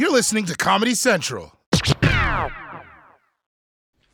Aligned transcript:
You're 0.00 0.10
listening 0.10 0.46
to 0.46 0.56
Comedy 0.56 0.94
Central. 0.94 1.52
Well, 2.22 2.48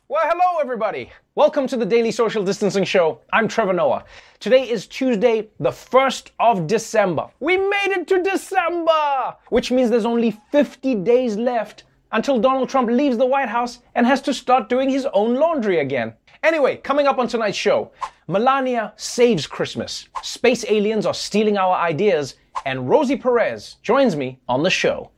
hello, 0.09 0.59
everybody. 0.59 1.13
Welcome 1.35 1.65
to 1.67 1.77
the 1.77 1.85
Daily 1.85 2.11
Social 2.11 2.43
Distancing 2.43 2.83
Show. 2.83 3.21
I'm 3.31 3.47
Trevor 3.47 3.71
Noah. 3.71 4.03
Today 4.41 4.69
is 4.69 4.85
Tuesday, 4.85 5.47
the 5.61 5.69
1st 5.69 6.31
of 6.41 6.67
December. 6.67 7.29
We 7.39 7.55
made 7.55 7.91
it 7.91 8.05
to 8.09 8.21
December, 8.21 9.37
which 9.47 9.71
means 9.71 9.89
there's 9.89 10.03
only 10.03 10.37
50 10.51 10.93
days 11.05 11.37
left 11.37 11.85
until 12.11 12.37
Donald 12.37 12.67
Trump 12.67 12.89
leaves 12.89 13.15
the 13.15 13.25
White 13.25 13.47
House 13.47 13.79
and 13.95 14.05
has 14.05 14.21
to 14.23 14.33
start 14.33 14.67
doing 14.67 14.89
his 14.89 15.07
own 15.13 15.35
laundry 15.35 15.79
again. 15.79 16.13
Anyway, 16.43 16.75
coming 16.75 17.07
up 17.07 17.17
on 17.17 17.29
tonight's 17.29 17.57
show, 17.57 17.91
Melania 18.27 18.91
saves 18.97 19.47
Christmas, 19.47 20.09
space 20.21 20.65
aliens 20.67 21.05
are 21.05 21.13
stealing 21.13 21.57
our 21.57 21.77
ideas, 21.77 22.35
and 22.65 22.89
Rosie 22.89 23.15
Perez 23.15 23.77
joins 23.83 24.17
me 24.17 24.37
on 24.49 24.63
the 24.63 24.69
show. 24.69 25.11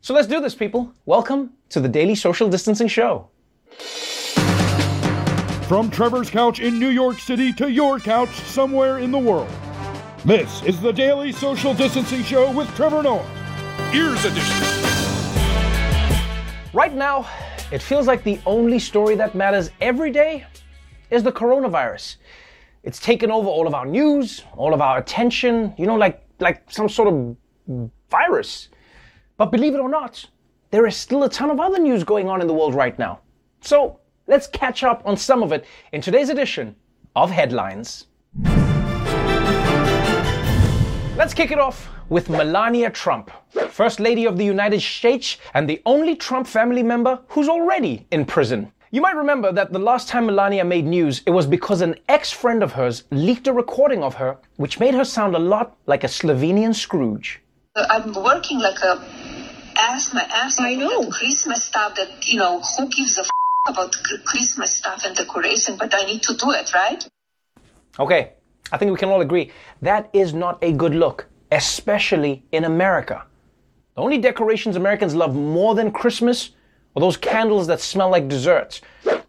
So 0.00 0.14
let's 0.14 0.28
do 0.28 0.40
this, 0.40 0.54
people. 0.54 0.92
Welcome 1.06 1.54
to 1.70 1.80
the 1.80 1.88
Daily 1.88 2.14
Social 2.14 2.48
Distancing 2.48 2.86
Show. 2.86 3.28
From 5.66 5.90
Trevor's 5.90 6.30
couch 6.30 6.60
in 6.60 6.78
New 6.78 6.90
York 6.90 7.18
City 7.18 7.52
to 7.54 7.68
your 7.68 7.98
couch 7.98 8.30
somewhere 8.30 9.00
in 9.00 9.10
the 9.10 9.18
world. 9.18 9.50
This 10.24 10.62
is 10.62 10.80
the 10.80 10.92
Daily 10.92 11.32
Social 11.32 11.74
Distancing 11.74 12.22
Show 12.22 12.52
with 12.52 12.72
Trevor 12.76 13.02
Noah. 13.02 13.26
Ears 13.92 14.24
Edition. 14.24 14.56
Right 16.72 16.94
now, 16.94 17.28
it 17.72 17.82
feels 17.82 18.06
like 18.06 18.22
the 18.22 18.38
only 18.46 18.78
story 18.78 19.16
that 19.16 19.34
matters 19.34 19.70
every 19.80 20.12
day 20.12 20.46
is 21.10 21.24
the 21.24 21.32
coronavirus. 21.32 22.18
It's 22.84 23.00
taken 23.00 23.32
over 23.32 23.48
all 23.48 23.66
of 23.66 23.74
our 23.74 23.84
news, 23.84 24.44
all 24.56 24.74
of 24.74 24.80
our 24.80 24.98
attention, 24.98 25.74
you 25.76 25.86
know, 25.86 25.96
like 25.96 26.24
like 26.38 26.70
some 26.70 26.88
sort 26.88 27.08
of 27.08 27.90
virus. 28.08 28.68
But 29.38 29.52
believe 29.52 29.72
it 29.72 29.78
or 29.78 29.88
not, 29.88 30.26
there 30.72 30.84
is 30.88 30.96
still 30.96 31.22
a 31.22 31.28
ton 31.28 31.48
of 31.48 31.60
other 31.60 31.78
news 31.78 32.02
going 32.02 32.28
on 32.28 32.40
in 32.40 32.48
the 32.48 32.52
world 32.52 32.74
right 32.74 32.98
now. 32.98 33.20
So 33.60 34.00
let's 34.26 34.48
catch 34.48 34.82
up 34.82 35.00
on 35.06 35.16
some 35.16 35.44
of 35.44 35.52
it 35.52 35.64
in 35.92 36.00
today's 36.00 36.28
edition 36.28 36.74
of 37.14 37.30
Headlines. 37.30 38.06
Let's 41.16 41.34
kick 41.34 41.52
it 41.52 41.60
off 41.60 41.88
with 42.08 42.28
Melania 42.28 42.90
Trump, 42.90 43.30
First 43.70 44.00
Lady 44.00 44.26
of 44.26 44.38
the 44.38 44.44
United 44.44 44.82
States 44.82 45.36
and 45.54 45.70
the 45.70 45.80
only 45.86 46.16
Trump 46.16 46.48
family 46.48 46.82
member 46.82 47.20
who's 47.28 47.48
already 47.48 48.08
in 48.10 48.24
prison. 48.24 48.72
You 48.90 49.00
might 49.00 49.14
remember 49.14 49.52
that 49.52 49.72
the 49.72 49.78
last 49.78 50.08
time 50.08 50.26
Melania 50.26 50.64
made 50.64 50.84
news, 50.84 51.22
it 51.26 51.30
was 51.30 51.46
because 51.46 51.80
an 51.80 51.94
ex 52.08 52.32
friend 52.32 52.60
of 52.60 52.72
hers 52.72 53.04
leaked 53.12 53.46
a 53.46 53.52
recording 53.52 54.02
of 54.02 54.14
her, 54.14 54.36
which 54.56 54.80
made 54.80 54.94
her 54.94 55.04
sound 55.04 55.36
a 55.36 55.38
lot 55.38 55.76
like 55.86 56.02
a 56.02 56.08
Slovenian 56.08 56.74
Scrooge. 56.74 57.40
I'm 57.88 58.12
working 58.12 58.58
like 58.58 58.80
a 58.80 59.00
ass 59.76 60.12
my 60.12 60.22
ass 60.22 60.58
I 60.60 60.74
know. 60.74 61.08
Christmas 61.08 61.64
stuff 61.64 61.94
that 61.96 62.28
you 62.28 62.38
know 62.38 62.60
who 62.60 62.88
gives 62.88 63.18
a 63.18 63.22
f- 63.22 63.30
about 63.68 63.92
Christmas 64.24 64.76
stuff 64.76 65.04
and 65.04 65.14
decoration, 65.16 65.76
but 65.76 65.94
I 65.94 66.04
need 66.04 66.22
to 66.22 66.34
do 66.34 66.50
it, 66.52 66.72
right? 66.74 67.06
Okay, 67.98 68.32
I 68.72 68.76
think 68.76 68.90
we 68.90 68.96
can 68.96 69.08
all 69.08 69.20
agree 69.20 69.50
that 69.82 70.10
is 70.12 70.34
not 70.34 70.58
a 70.62 70.72
good 70.72 70.94
look, 70.94 71.26
especially 71.52 72.42
in 72.52 72.64
America. 72.64 73.24
The 73.94 74.02
only 74.02 74.18
decorations 74.18 74.76
Americans 74.76 75.14
love 75.14 75.34
more 75.34 75.74
than 75.74 75.90
Christmas 75.90 76.50
are 76.94 77.00
those 77.00 77.16
candles 77.16 77.66
that 77.66 77.80
smell 77.80 78.10
like 78.10 78.28
desserts 78.28 78.80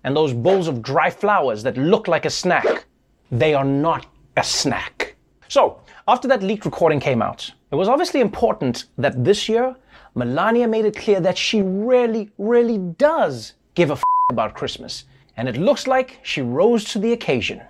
and 0.04 0.16
those 0.16 0.34
bowls 0.34 0.68
of 0.68 0.82
dry 0.82 1.10
flowers 1.10 1.64
that 1.64 1.78
look 1.78 2.08
like 2.08 2.26
a 2.26 2.30
snack. 2.30 2.86
They 3.32 3.54
are 3.54 3.66
not 3.66 4.06
a 4.38 4.44
snack. 4.44 5.16
So, 5.48 5.82
after 6.10 6.28
that 6.28 6.42
leaked 6.42 6.66
recording 6.66 7.00
came 7.00 7.22
out, 7.22 7.52
it 7.72 7.76
was 7.76 7.88
obviously 7.88 8.20
important 8.20 8.86
that 8.98 9.24
this 9.24 9.48
year 9.48 9.76
Melania 10.16 10.68
made 10.68 10.86
it 10.86 10.96
clear 10.96 11.20
that 11.20 11.38
she 11.38 11.62
really, 11.62 12.32
really 12.40 12.80
does 12.80 13.54
give 13.76 13.92
a 13.92 13.94
f- 13.94 14.04
about 14.32 14.56
Christmas. 14.56 15.04
And 15.38 15.48
it 15.48 15.56
looks 15.56 15.86
like 15.86 16.20
she 16.24 16.42
rose 16.42 16.84
to 16.86 17.00
the 17.00 17.14
occasion. 17.14 17.62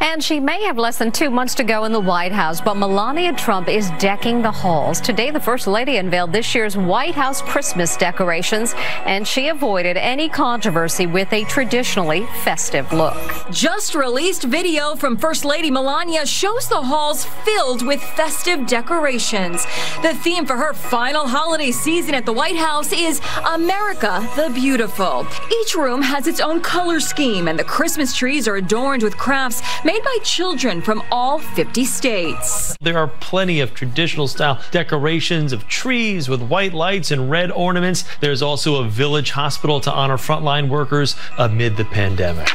And 0.00 0.22
she 0.22 0.40
may 0.40 0.62
have 0.64 0.78
less 0.78 0.98
than 0.98 1.12
two 1.12 1.30
months 1.30 1.54
to 1.56 1.64
go 1.64 1.84
in 1.84 1.92
the 1.92 2.00
White 2.00 2.32
House, 2.32 2.60
but 2.60 2.74
Melania 2.74 3.32
Trump 3.32 3.68
is 3.68 3.90
decking 3.98 4.42
the 4.42 4.50
halls. 4.50 5.00
Today, 5.00 5.30
the 5.30 5.40
First 5.40 5.66
Lady 5.66 5.96
unveiled 5.96 6.32
this 6.32 6.54
year's 6.54 6.76
White 6.76 7.14
House 7.14 7.42
Christmas 7.42 7.96
decorations, 7.96 8.74
and 9.04 9.26
she 9.26 9.48
avoided 9.48 9.96
any 9.96 10.28
controversy 10.28 11.06
with 11.06 11.32
a 11.32 11.44
traditionally 11.44 12.26
festive 12.44 12.92
look. 12.92 13.16
Just 13.50 13.94
released 13.94 14.44
video 14.44 14.94
from 14.94 15.16
First 15.16 15.44
Lady 15.44 15.70
Melania 15.70 16.26
shows 16.26 16.68
the 16.68 16.80
halls 16.80 17.24
filled 17.44 17.86
with 17.86 18.02
festive 18.02 18.66
decorations. 18.66 19.64
The 20.02 20.14
theme 20.14 20.46
for 20.46 20.56
her 20.56 20.72
final 20.74 21.26
holiday 21.26 21.72
season 21.72 22.14
at 22.14 22.26
the 22.26 22.32
White 22.32 22.56
House 22.56 22.92
is 22.92 23.20
America 23.46 24.26
the 24.36 24.50
Beautiful. 24.54 25.26
Each 25.60 25.74
room 25.74 26.02
has 26.02 26.26
its 26.26 26.40
own 26.40 26.60
color 26.60 27.00
scheme, 27.00 27.48
and 27.48 27.58
the 27.58 27.64
Christmas 27.64 28.14
trees 28.14 28.46
are 28.46 28.56
adorned 28.56 29.02
with 29.02 29.16
crafts 29.16 29.62
made 29.86 30.02
by 30.02 30.18
children 30.24 30.82
from 30.82 31.00
all 31.12 31.38
50 31.38 31.84
states. 31.84 32.76
There 32.80 32.98
are 32.98 33.06
plenty 33.06 33.60
of 33.60 33.72
traditional 33.72 34.26
style 34.26 34.60
decorations 34.72 35.52
of 35.52 35.68
trees 35.68 36.28
with 36.28 36.42
white 36.42 36.74
lights 36.74 37.12
and 37.12 37.30
red 37.30 37.52
ornaments. 37.52 38.04
There's 38.20 38.42
also 38.42 38.82
a 38.82 38.88
village 38.88 39.30
hospital 39.30 39.80
to 39.82 39.92
honor 39.92 40.16
frontline 40.16 40.68
workers 40.68 41.14
amid 41.38 41.76
the 41.76 41.84
pandemic. 41.84 42.52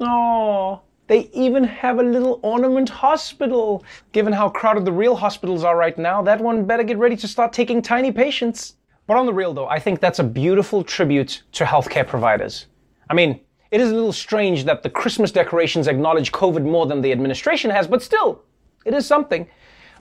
Oh, 0.00 0.80
they 1.06 1.30
even 1.32 1.62
have 1.62 2.00
a 2.00 2.02
little 2.02 2.40
ornament 2.42 2.88
hospital. 2.88 3.84
Given 4.10 4.32
how 4.32 4.48
crowded 4.48 4.84
the 4.84 4.90
real 4.90 5.14
hospitals 5.14 5.62
are 5.62 5.76
right 5.76 5.96
now, 5.96 6.22
that 6.22 6.40
one 6.40 6.64
better 6.64 6.82
get 6.82 6.98
ready 6.98 7.14
to 7.18 7.28
start 7.28 7.52
taking 7.52 7.80
tiny 7.80 8.10
patients. 8.10 8.74
But 9.06 9.16
on 9.16 9.26
the 9.26 9.32
real 9.32 9.54
though, 9.54 9.68
I 9.68 9.78
think 9.78 10.00
that's 10.00 10.18
a 10.18 10.24
beautiful 10.24 10.82
tribute 10.82 11.44
to 11.52 11.64
healthcare 11.64 12.04
providers. 12.04 12.66
I 13.08 13.14
mean, 13.14 13.38
it 13.72 13.80
is 13.80 13.90
a 13.90 13.94
little 13.94 14.12
strange 14.12 14.64
that 14.64 14.82
the 14.82 14.90
Christmas 14.90 15.32
decorations 15.32 15.88
acknowledge 15.88 16.30
COVID 16.30 16.62
more 16.62 16.86
than 16.86 17.00
the 17.00 17.10
administration 17.10 17.70
has, 17.70 17.88
but 17.88 18.02
still, 18.02 18.42
it 18.84 18.92
is 18.92 19.06
something. 19.06 19.48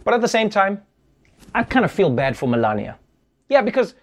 But 0.03 0.13
at 0.13 0.19
the 0.19 0.27
same 0.27 0.49
time, 0.49 0.81
I 1.55 1.63
kind 1.63 1.85
of 1.85 1.91
feel 1.91 2.09
bad 2.09 2.35
for 2.37 2.47
Melania. 2.49 2.99
Yeah, 3.47 3.61
because 3.61 3.95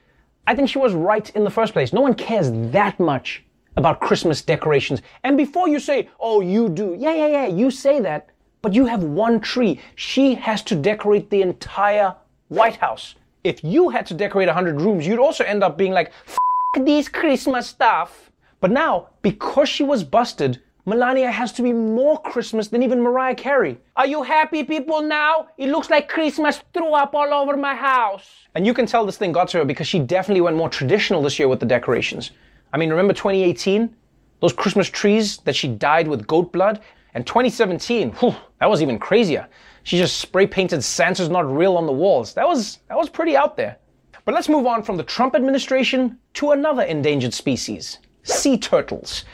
I 0.46 0.54
think 0.54 0.70
she 0.70 0.78
was 0.78 0.94
right 0.94 1.28
in 1.36 1.44
the 1.44 1.50
first 1.50 1.74
place. 1.74 1.92
No 1.92 2.00
one 2.00 2.14
cares 2.14 2.50
that 2.72 2.98
much 2.98 3.44
about 3.76 4.00
Christmas 4.00 4.40
decorations. 4.40 5.02
And 5.22 5.36
before 5.36 5.68
you 5.68 5.78
say, 5.78 6.08
oh, 6.18 6.40
you 6.40 6.70
do, 6.70 6.96
yeah, 6.98 7.14
yeah, 7.14 7.26
yeah, 7.26 7.46
you 7.46 7.70
say 7.70 8.00
that, 8.00 8.30
but 8.62 8.72
you 8.72 8.86
have 8.86 9.02
one 9.02 9.38
tree. 9.38 9.80
She 9.96 10.34
has 10.34 10.62
to 10.62 10.74
decorate 10.74 11.28
the 11.28 11.42
entire 11.42 12.16
White 12.48 12.76
House. 12.76 13.16
If 13.44 13.62
you 13.62 13.90
had 13.90 14.06
to 14.06 14.14
decorate 14.14 14.48
100 14.48 14.80
rooms, 14.80 15.06
you'd 15.06 15.18
also 15.18 15.44
end 15.44 15.62
up 15.62 15.76
being 15.76 15.92
like, 15.92 16.10
F 16.26 16.38
these 16.84 17.08
Christmas 17.08 17.66
stuff. 17.66 18.27
But 18.60 18.70
now, 18.70 19.08
because 19.22 19.68
she 19.68 19.84
was 19.84 20.02
busted, 20.02 20.60
Melania 20.84 21.30
has 21.30 21.52
to 21.52 21.62
be 21.62 21.72
more 21.72 22.20
Christmas 22.22 22.68
than 22.68 22.82
even 22.82 23.02
Mariah 23.02 23.34
Carey. 23.34 23.78
Are 23.94 24.06
you 24.06 24.22
happy, 24.22 24.64
people, 24.64 25.02
now? 25.02 25.48
It 25.58 25.68
looks 25.68 25.90
like 25.90 26.08
Christmas 26.08 26.62
threw 26.72 26.92
up 26.94 27.14
all 27.14 27.32
over 27.34 27.56
my 27.56 27.74
house. 27.74 28.26
And 28.54 28.66
you 28.66 28.72
can 28.72 28.86
tell 28.86 29.04
this 29.04 29.18
thing 29.18 29.30
got 29.30 29.48
to 29.48 29.58
her 29.58 29.64
because 29.64 29.86
she 29.86 29.98
definitely 29.98 30.40
went 30.40 30.56
more 30.56 30.70
traditional 30.70 31.22
this 31.22 31.38
year 31.38 31.46
with 31.46 31.60
the 31.60 31.66
decorations. 31.66 32.30
I 32.72 32.78
mean, 32.78 32.90
remember 32.90 33.12
2018? 33.12 33.94
Those 34.40 34.52
Christmas 34.52 34.88
trees 34.88 35.38
that 35.38 35.54
she 35.54 35.68
dyed 35.68 36.08
with 36.08 36.26
goat 36.26 36.52
blood? 36.52 36.80
And 37.14 37.26
2017, 37.26 38.12
whew, 38.12 38.34
that 38.60 38.70
was 38.70 38.82
even 38.82 38.98
crazier. 38.98 39.46
She 39.82 39.98
just 39.98 40.18
spray 40.18 40.46
painted 40.46 40.82
Santa's 40.82 41.28
not 41.28 41.50
real 41.54 41.76
on 41.76 41.86
the 41.86 41.92
walls. 41.92 42.34
That 42.34 42.46
was 42.46 42.78
that 42.88 42.96
was 42.96 43.08
pretty 43.08 43.36
out 43.36 43.56
there. 43.56 43.78
But 44.24 44.34
let's 44.34 44.48
move 44.48 44.66
on 44.66 44.82
from 44.82 44.96
the 44.96 45.02
Trump 45.02 45.34
administration 45.34 46.18
to 46.34 46.50
another 46.50 46.82
endangered 46.82 47.32
species, 47.32 47.98
sea 48.28 48.58
turtles. 48.58 49.24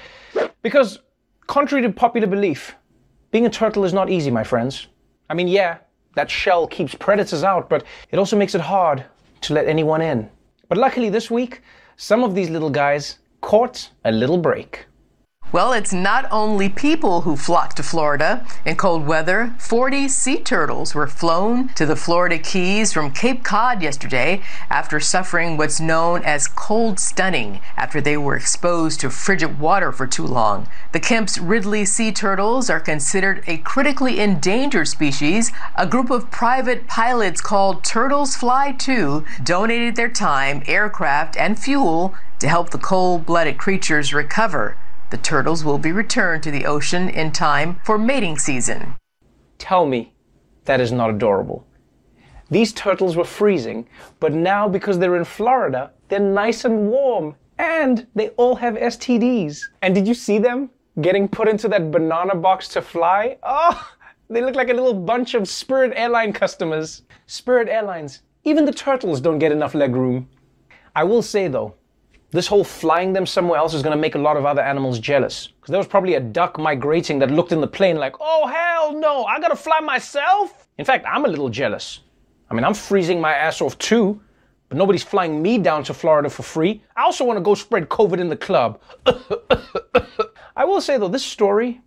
Because 0.62 1.00
contrary 1.46 1.82
to 1.82 1.92
popular 1.92 2.26
belief, 2.26 2.74
being 3.30 3.46
a 3.46 3.50
turtle 3.50 3.84
is 3.84 3.92
not 3.92 4.10
easy, 4.10 4.30
my 4.30 4.44
friends. 4.44 4.86
I 5.28 5.34
mean, 5.34 5.48
yeah, 5.48 5.78
that 6.14 6.30
shell 6.30 6.66
keeps 6.66 6.94
predators 6.94 7.42
out, 7.42 7.68
but 7.68 7.84
it 8.10 8.18
also 8.18 8.36
makes 8.36 8.54
it 8.54 8.60
hard 8.60 9.04
to 9.42 9.54
let 9.54 9.66
anyone 9.66 10.00
in. 10.00 10.30
But 10.68 10.78
luckily 10.78 11.10
this 11.10 11.30
week, 11.30 11.62
some 11.96 12.22
of 12.22 12.34
these 12.34 12.50
little 12.50 12.70
guys 12.70 13.18
caught 13.40 13.90
a 14.04 14.12
little 14.12 14.38
break. 14.38 14.86
Well, 15.54 15.72
it's 15.72 15.92
not 15.92 16.26
only 16.32 16.68
people 16.68 17.20
who 17.20 17.36
flock 17.36 17.74
to 17.74 17.84
Florida. 17.84 18.44
In 18.64 18.74
cold 18.74 19.06
weather, 19.06 19.54
40 19.60 20.08
sea 20.08 20.40
turtles 20.40 20.96
were 20.96 21.06
flown 21.06 21.68
to 21.74 21.86
the 21.86 21.94
Florida 21.94 22.40
Keys 22.40 22.92
from 22.92 23.12
Cape 23.12 23.44
Cod 23.44 23.80
yesterday 23.80 24.42
after 24.68 24.98
suffering 24.98 25.56
what's 25.56 25.78
known 25.78 26.24
as 26.24 26.48
cold 26.48 26.98
stunning 26.98 27.60
after 27.76 28.00
they 28.00 28.16
were 28.16 28.34
exposed 28.34 28.98
to 28.98 29.10
frigid 29.10 29.60
water 29.60 29.92
for 29.92 30.08
too 30.08 30.26
long. 30.26 30.66
The 30.90 30.98
Kemp's 30.98 31.38
Ridley 31.38 31.84
sea 31.84 32.10
turtles 32.10 32.68
are 32.68 32.80
considered 32.80 33.44
a 33.46 33.58
critically 33.58 34.18
endangered 34.18 34.88
species. 34.88 35.52
A 35.76 35.86
group 35.86 36.10
of 36.10 36.32
private 36.32 36.88
pilots 36.88 37.40
called 37.40 37.84
Turtles 37.84 38.34
Fly 38.34 38.72
Too 38.72 39.24
donated 39.44 39.94
their 39.94 40.10
time, 40.10 40.64
aircraft, 40.66 41.36
and 41.36 41.56
fuel 41.56 42.12
to 42.40 42.48
help 42.48 42.70
the 42.70 42.78
cold 42.78 43.24
blooded 43.24 43.56
creatures 43.56 44.12
recover. 44.12 44.76
The 45.10 45.18
turtles 45.18 45.64
will 45.64 45.78
be 45.78 45.92
returned 45.92 46.42
to 46.42 46.50
the 46.50 46.66
ocean 46.66 47.08
in 47.08 47.30
time 47.30 47.80
for 47.84 47.98
mating 47.98 48.38
season. 48.38 48.96
Tell 49.58 49.86
me 49.86 50.14
that 50.64 50.80
is 50.80 50.92
not 50.92 51.10
adorable. 51.10 51.66
These 52.50 52.72
turtles 52.72 53.16
were 53.16 53.24
freezing, 53.24 53.88
but 54.20 54.32
now 54.32 54.68
because 54.68 54.98
they're 54.98 55.16
in 55.16 55.24
Florida, 55.24 55.92
they're 56.08 56.20
nice 56.20 56.64
and 56.64 56.88
warm. 56.88 57.34
And 57.58 58.06
they 58.14 58.30
all 58.30 58.56
have 58.56 58.74
STDs. 58.74 59.60
And 59.82 59.94
did 59.94 60.08
you 60.08 60.14
see 60.14 60.38
them 60.38 60.70
getting 61.00 61.28
put 61.28 61.48
into 61.48 61.68
that 61.68 61.90
banana 61.90 62.34
box 62.34 62.68
to 62.68 62.82
fly? 62.82 63.38
Oh, 63.42 63.92
they 64.28 64.42
look 64.42 64.54
like 64.54 64.70
a 64.70 64.74
little 64.74 64.94
bunch 64.94 65.34
of 65.34 65.48
Spirit 65.48 65.92
Airline 65.94 66.32
customers. 66.32 67.02
Spirit 67.26 67.68
Airlines, 67.68 68.22
even 68.44 68.64
the 68.64 68.72
turtles 68.72 69.20
don't 69.20 69.38
get 69.38 69.52
enough 69.52 69.74
leg 69.74 69.94
room. 69.94 70.28
I 70.96 71.04
will 71.04 71.22
say 71.22 71.48
though, 71.48 71.74
this 72.34 72.48
whole 72.48 72.64
flying 72.64 73.12
them 73.12 73.24
somewhere 73.24 73.60
else 73.60 73.74
is 73.74 73.82
going 73.82 73.96
to 73.96 74.00
make 74.00 74.16
a 74.16 74.18
lot 74.18 74.36
of 74.36 74.44
other 74.44 74.60
animals 74.60 74.98
jealous. 74.98 75.46
Because 75.46 75.70
there 75.70 75.78
was 75.78 75.86
probably 75.86 76.14
a 76.14 76.20
duck 76.20 76.58
migrating 76.58 77.20
that 77.20 77.30
looked 77.30 77.52
in 77.52 77.60
the 77.60 77.68
plane 77.68 77.96
like, 77.96 78.16
oh 78.18 78.48
hell 78.48 78.92
no, 78.92 79.24
I 79.24 79.38
gotta 79.38 79.54
fly 79.54 79.78
myself. 79.78 80.66
In 80.76 80.84
fact, 80.84 81.06
I'm 81.08 81.24
a 81.24 81.28
little 81.28 81.48
jealous. 81.48 82.00
I 82.50 82.54
mean, 82.54 82.64
I'm 82.64 82.74
freezing 82.74 83.20
my 83.20 83.32
ass 83.32 83.60
off 83.60 83.78
too, 83.78 84.20
but 84.68 84.76
nobody's 84.76 85.04
flying 85.04 85.40
me 85.40 85.58
down 85.58 85.84
to 85.84 85.94
Florida 85.94 86.28
for 86.28 86.42
free. 86.42 86.82
I 86.96 87.02
also 87.02 87.24
want 87.24 87.36
to 87.36 87.40
go 87.40 87.54
spread 87.54 87.88
COVID 87.88 88.18
in 88.18 88.28
the 88.28 88.36
club. 88.36 88.80
I 90.56 90.64
will 90.64 90.80
say 90.80 90.98
though, 90.98 91.06
this 91.06 91.24
story 91.24 91.82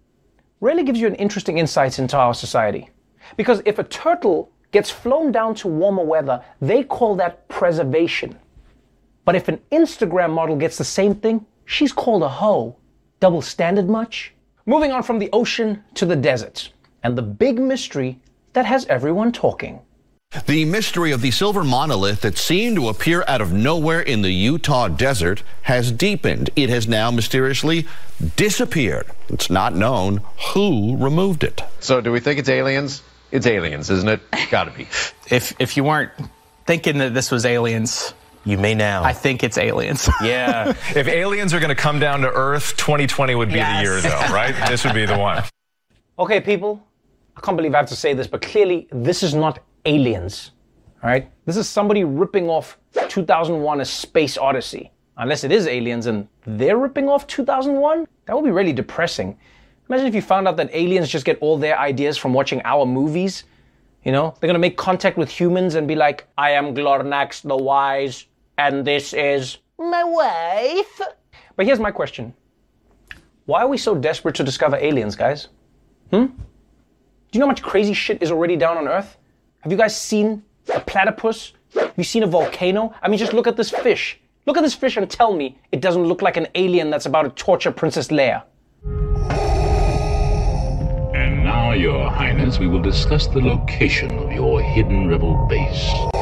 really 0.62 0.84
gives 0.84 1.02
you 1.02 1.08
an 1.08 1.16
interesting 1.16 1.58
insight 1.58 2.00
into 2.00 2.16
our 2.16 2.34
society. 2.34 2.90
Because 3.36 3.62
if 3.66 3.80
a 3.80 3.84
turtle 3.84 4.50
gets 4.72 4.90
flown 4.90 5.34
down 5.34 5.56
to 5.56 5.68
warmer 5.68 6.06
weather, 6.06 6.42
they 6.62 6.84
call 6.84 7.18
that 7.18 7.50
preservation. 7.50 8.40
But 9.28 9.36
if 9.36 9.50
an 9.50 9.60
Instagram 9.74 10.32
model 10.32 10.56
gets 10.56 10.78
the 10.78 10.86
same 10.86 11.14
thing, 11.14 11.46
she's 11.66 11.92
called 11.92 12.24
a 12.24 12.30
hoe. 12.30 12.78
Double 13.20 13.42
standard 13.42 13.90
much? 13.90 14.32
Moving 14.66 14.94
on 14.94 15.04
from 15.04 15.20
the 15.20 15.30
ocean 15.34 15.84
to 15.96 16.06
the 16.06 16.16
desert, 16.16 16.72
and 17.04 17.18
the 17.18 17.22
big 17.22 17.60
mystery 17.60 18.22
that 18.54 18.66
has 18.66 18.86
everyone 18.86 19.34
talking. 19.34 19.82
The 20.46 20.64
mystery 20.64 21.12
of 21.12 21.22
the 21.22 21.32
silver 21.32 21.66
monolith 21.66 22.22
that 22.22 22.38
seemed 22.38 22.78
to 22.78 22.88
appear 22.88 23.26
out 23.28 23.42
of 23.42 23.52
nowhere 23.52 24.00
in 24.00 24.22
the 24.22 24.32
Utah 24.32 24.88
desert 24.88 25.44
has 25.64 25.92
deepened. 25.92 26.50
It 26.56 26.70
has 26.70 26.88
now 26.88 27.12
mysteriously 27.12 27.86
disappeared. 28.38 29.08
It's 29.28 29.50
not 29.50 29.76
known 29.76 30.22
who 30.54 30.96
removed 30.96 31.44
it. 31.44 31.62
So, 31.82 32.00
do 32.00 32.14
we 32.14 32.22
think 32.22 32.40
it's 32.40 32.48
aliens? 32.48 33.04
It's 33.34 33.46
aliens, 33.46 33.90
isn't 33.90 34.08
it? 34.08 34.22
Gotta 34.50 34.72
be. 34.72 34.88
If 35.30 35.54
if 35.60 35.76
you 35.76 35.84
weren't 35.84 36.14
thinking 36.66 37.00
that 37.00 37.14
this 37.14 37.30
was 37.30 37.46
aliens, 37.46 38.14
you 38.48 38.58
may 38.58 38.74
now. 38.74 39.04
I 39.04 39.12
think 39.12 39.44
it's 39.44 39.58
aliens. 39.58 40.08
yeah. 40.24 40.70
if 40.96 41.08
aliens 41.08 41.54
are 41.54 41.60
going 41.60 41.70
to 41.70 41.76
come 41.76 42.00
down 42.00 42.22
to 42.22 42.32
Earth, 42.32 42.78
2020 42.78 43.36
would 43.36 43.50
be 43.50 43.56
yes. 43.56 43.78
the 43.78 43.84
year, 43.84 44.02
though, 44.02 44.34
right? 44.34 44.56
this 44.70 44.86
would 44.86 44.94
be 44.94 45.06
the 45.06 45.18
one. 45.18 45.44
Okay, 46.18 46.40
people. 46.40 46.82
I 47.36 47.42
can't 47.42 47.58
believe 47.58 47.76
I 47.76 47.78
have 47.80 47.88
to 47.88 47.96
say 47.96 48.14
this, 48.14 48.26
but 48.26 48.42
clearly 48.42 48.88
this 48.92 49.22
is 49.22 49.36
not 49.36 49.60
aliens. 49.86 50.52
All 51.04 51.10
right? 51.10 51.30
This 51.46 51.58
is 51.58 51.68
somebody 51.68 52.06
ripping 52.06 52.50
off 52.50 52.78
2001 53.10 53.82
A 53.82 53.86
Space 53.86 54.38
Odyssey. 54.38 54.92
Unless 55.18 55.44
it 55.44 55.52
is 55.52 55.68
aliens 55.68 56.06
and 56.06 56.28
they're 56.46 56.78
ripping 56.78 57.10
off 57.10 57.28
2001? 57.28 58.08
That 58.26 58.36
would 58.36 58.46
be 58.46 58.52
really 58.52 58.74
depressing. 58.74 59.38
Imagine 59.90 60.08
if 60.08 60.16
you 60.16 60.22
found 60.22 60.48
out 60.48 60.58
that 60.58 60.70
aliens 60.74 61.10
just 61.10 61.26
get 61.26 61.38
all 61.42 61.58
their 61.58 61.78
ideas 61.78 62.18
from 62.18 62.34
watching 62.34 62.62
our 62.64 62.86
movies. 62.86 63.44
You 64.04 64.12
know, 64.12 64.36
they're 64.40 64.48
gonna 64.48 64.60
make 64.60 64.78
contact 64.78 65.18
with 65.18 65.30
humans 65.30 65.76
and 65.76 65.88
be 65.88 65.96
like, 65.96 66.28
I 66.38 66.52
am 66.52 66.74
Glornax 66.74 67.42
the 67.42 67.58
Wise, 67.58 68.26
and 68.58 68.86
this 68.86 69.14
is 69.14 69.58
my 69.78 70.04
wife. 70.04 71.02
But 71.56 71.66
here's 71.66 71.80
my 71.80 71.92
question 71.92 72.34
Why 73.46 73.62
are 73.62 73.68
we 73.68 73.78
so 73.78 73.96
desperate 73.96 74.36
to 74.36 74.44
discover 74.44 74.76
aliens, 74.78 75.16
guys? 75.16 75.48
Hmm? 76.12 76.26
Do 76.26 77.34
you 77.34 77.40
know 77.40 77.46
how 77.46 77.52
much 77.52 77.62
crazy 77.62 77.94
shit 77.94 78.22
is 78.22 78.32
already 78.32 78.56
down 78.56 78.78
on 78.78 78.88
Earth? 78.88 79.18
Have 79.62 79.72
you 79.72 79.78
guys 79.78 80.00
seen 80.00 80.44
a 80.74 80.80
platypus? 80.80 81.54
Have 81.76 81.94
you 81.98 82.04
seen 82.04 82.24
a 82.24 82.28
volcano? 82.28 82.94
I 83.02 83.10
mean, 83.10 83.20
just 83.20 83.34
look 83.34 83.48
at 83.48 83.58
this 83.58 83.70
fish. 83.70 84.20
Look 84.46 84.58
at 84.58 84.62
this 84.62 84.74
fish 84.74 84.96
and 84.96 85.10
tell 85.10 85.36
me 85.36 85.60
it 85.74 85.82
doesn't 85.82 86.04
look 86.04 86.22
like 86.22 86.38
an 86.38 86.48
alien 86.56 86.90
that's 86.90 87.06
about 87.06 87.24
to 87.24 87.30
torture 87.32 87.72
Princess 87.72 88.08
Leia. 88.08 88.44
And 91.14 91.44
now, 91.44 91.74
Your 91.74 92.10
Highness, 92.10 92.58
we 92.58 92.68
will 92.68 92.82
discuss 92.82 93.28
the 93.28 93.42
location 93.42 94.18
of 94.18 94.32
your 94.32 94.62
hidden 94.62 95.10
rebel 95.10 95.46
base. 95.50 96.17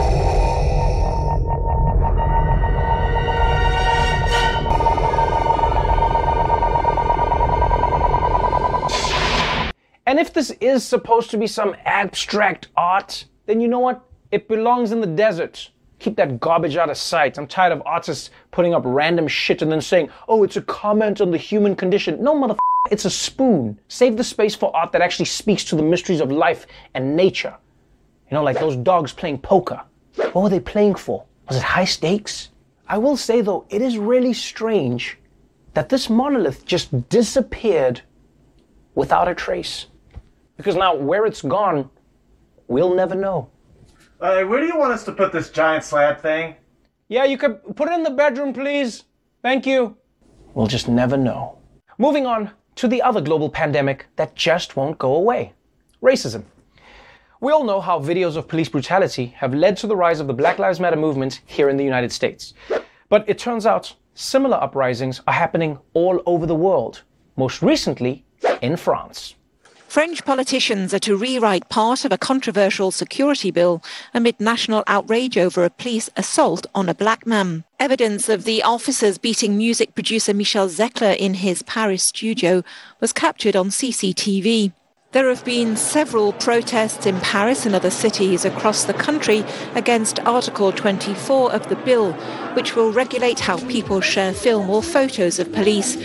And 10.07 10.19
if 10.19 10.33
this 10.33 10.51
is 10.61 10.83
supposed 10.83 11.31
to 11.31 11.37
be 11.37 11.47
some 11.47 11.75
abstract 11.83 12.67
art, 12.77 13.25
then 13.47 13.59
you 13.59 13.67
know 13.67 13.79
what? 13.79 14.07
It 14.31 14.47
belongs 14.47 14.91
in 14.91 15.01
the 15.01 15.07
desert. 15.07 15.71
Keep 15.97 16.17
that 16.17 16.39
garbage 16.39 16.77
out 16.77 16.89
of 16.91 16.97
sight. 16.97 17.37
I'm 17.37 17.47
tired 17.47 17.71
of 17.71 17.81
artists 17.85 18.29
putting 18.51 18.73
up 18.75 18.83
random 18.85 19.27
shit 19.27 19.61
and 19.63 19.71
then 19.71 19.81
saying, 19.81 20.09
oh, 20.27 20.43
it's 20.43 20.57
a 20.57 20.61
comment 20.61 21.21
on 21.21 21.31
the 21.31 21.37
human 21.37 21.75
condition. 21.75 22.21
No, 22.21 22.35
motherfucker, 22.35 22.57
it's 22.91 23.05
a 23.05 23.09
spoon. 23.09 23.79
Save 23.87 24.17
the 24.17 24.23
space 24.23 24.53
for 24.53 24.75
art 24.75 24.91
that 24.91 25.01
actually 25.01 25.25
speaks 25.25 25.63
to 25.65 25.75
the 25.75 25.81
mysteries 25.81 26.21
of 26.21 26.31
life 26.31 26.67
and 26.93 27.15
nature. 27.15 27.55
You 28.29 28.35
know, 28.35 28.43
like 28.43 28.59
those 28.59 28.75
dogs 28.75 29.11
playing 29.11 29.39
poker. 29.39 29.81
What 30.15 30.35
were 30.35 30.49
they 30.49 30.59
playing 30.59 30.95
for? 30.95 31.25
Was 31.47 31.57
it 31.57 31.63
high 31.63 31.85
stakes? 31.85 32.49
I 32.87 32.99
will 32.99 33.17
say, 33.17 33.41
though, 33.41 33.65
it 33.69 33.81
is 33.81 33.97
really 33.97 34.33
strange 34.33 35.17
that 35.73 35.89
this 35.89 36.09
monolith 36.09 36.65
just 36.65 37.09
disappeared 37.09 38.01
without 38.93 39.27
a 39.27 39.33
trace. 39.33 39.87
Because 40.57 40.75
now, 40.75 40.95
where 40.95 41.25
it's 41.25 41.41
gone, 41.41 41.89
We'll 42.67 42.95
never 42.95 43.15
know. 43.15 43.49
Uh, 44.19 44.43
where 44.43 44.59
do 44.59 44.65
you 44.65 44.77
want 44.77 44.93
us 44.93 45.03
to 45.05 45.11
put 45.11 45.31
this 45.31 45.49
giant 45.49 45.83
slab 45.83 46.21
thing? 46.21 46.55
Yeah, 47.07 47.25
you 47.25 47.37
could 47.37 47.75
put 47.75 47.89
it 47.89 47.93
in 47.93 48.03
the 48.03 48.09
bedroom, 48.09 48.53
please. 48.53 49.03
Thank 49.41 49.65
you. 49.67 49.97
We'll 50.53 50.67
just 50.67 50.87
never 50.87 51.17
know. 51.17 51.59
Moving 51.97 52.25
on 52.25 52.51
to 52.75 52.87
the 52.87 53.01
other 53.01 53.21
global 53.21 53.49
pandemic 53.49 54.07
that 54.15 54.35
just 54.35 54.75
won't 54.75 54.97
go 54.97 55.15
away 55.15 55.53
racism. 56.01 56.43
We 57.41 57.51
all 57.51 57.63
know 57.63 57.81
how 57.81 57.99
videos 57.99 58.35
of 58.35 58.47
police 58.47 58.69
brutality 58.69 59.27
have 59.37 59.53
led 59.53 59.77
to 59.77 59.87
the 59.87 59.95
rise 59.95 60.19
of 60.19 60.27
the 60.27 60.33
Black 60.33 60.57
Lives 60.57 60.79
Matter 60.79 60.95
movement 60.95 61.41
here 61.45 61.69
in 61.69 61.77
the 61.77 61.83
United 61.83 62.11
States. 62.11 62.53
But 63.09 63.27
it 63.27 63.37
turns 63.37 63.65
out 63.65 63.93
similar 64.13 64.57
uprisings 64.57 65.21
are 65.27 65.33
happening 65.33 65.77
all 65.93 66.21
over 66.25 66.45
the 66.45 66.55
world, 66.55 67.03
most 67.37 67.61
recently 67.61 68.25
in 68.61 68.77
France. 68.77 69.35
French 69.87 70.25
politicians 70.25 70.93
are 70.93 70.99
to 70.99 71.15
rewrite 71.15 71.69
part 71.69 72.03
of 72.03 72.11
a 72.11 72.17
controversial 72.17 72.91
security 72.91 73.49
bill 73.49 73.81
amid 74.13 74.39
national 74.39 74.83
outrage 74.87 75.37
over 75.37 75.63
a 75.63 75.69
police 75.69 76.09
assault 76.17 76.65
on 76.75 76.89
a 76.89 76.93
black 76.93 77.25
man. 77.25 77.63
Evidence 77.79 78.27
of 78.27 78.43
the 78.43 78.61
officers 78.61 79.17
beating 79.17 79.57
music 79.57 79.95
producer 79.95 80.33
Michel 80.33 80.67
Zecler 80.67 81.15
in 81.17 81.35
his 81.35 81.61
Paris 81.63 82.03
studio 82.03 82.63
was 82.99 83.13
captured 83.13 83.55
on 83.55 83.69
CCTV. 83.69 84.73
There 85.15 85.29
have 85.29 85.45
been 85.45 85.77
several 85.77 86.33
protests 86.33 87.05
in 87.05 87.21
Paris 87.21 87.65
and 87.65 87.73
other 87.73 87.89
cities 87.89 88.43
across 88.43 88.83
the 88.83 88.93
country 88.93 89.45
against 89.73 90.19
Article 90.25 90.73
24 90.73 91.53
of 91.53 91.69
the 91.69 91.77
bill, 91.77 92.11
which 92.53 92.75
will 92.75 92.91
regulate 92.91 93.39
how 93.39 93.57
people 93.69 94.01
share 94.01 94.33
film 94.33 94.69
or 94.69 94.83
photos 94.83 95.39
of 95.39 95.53
police. 95.53 95.95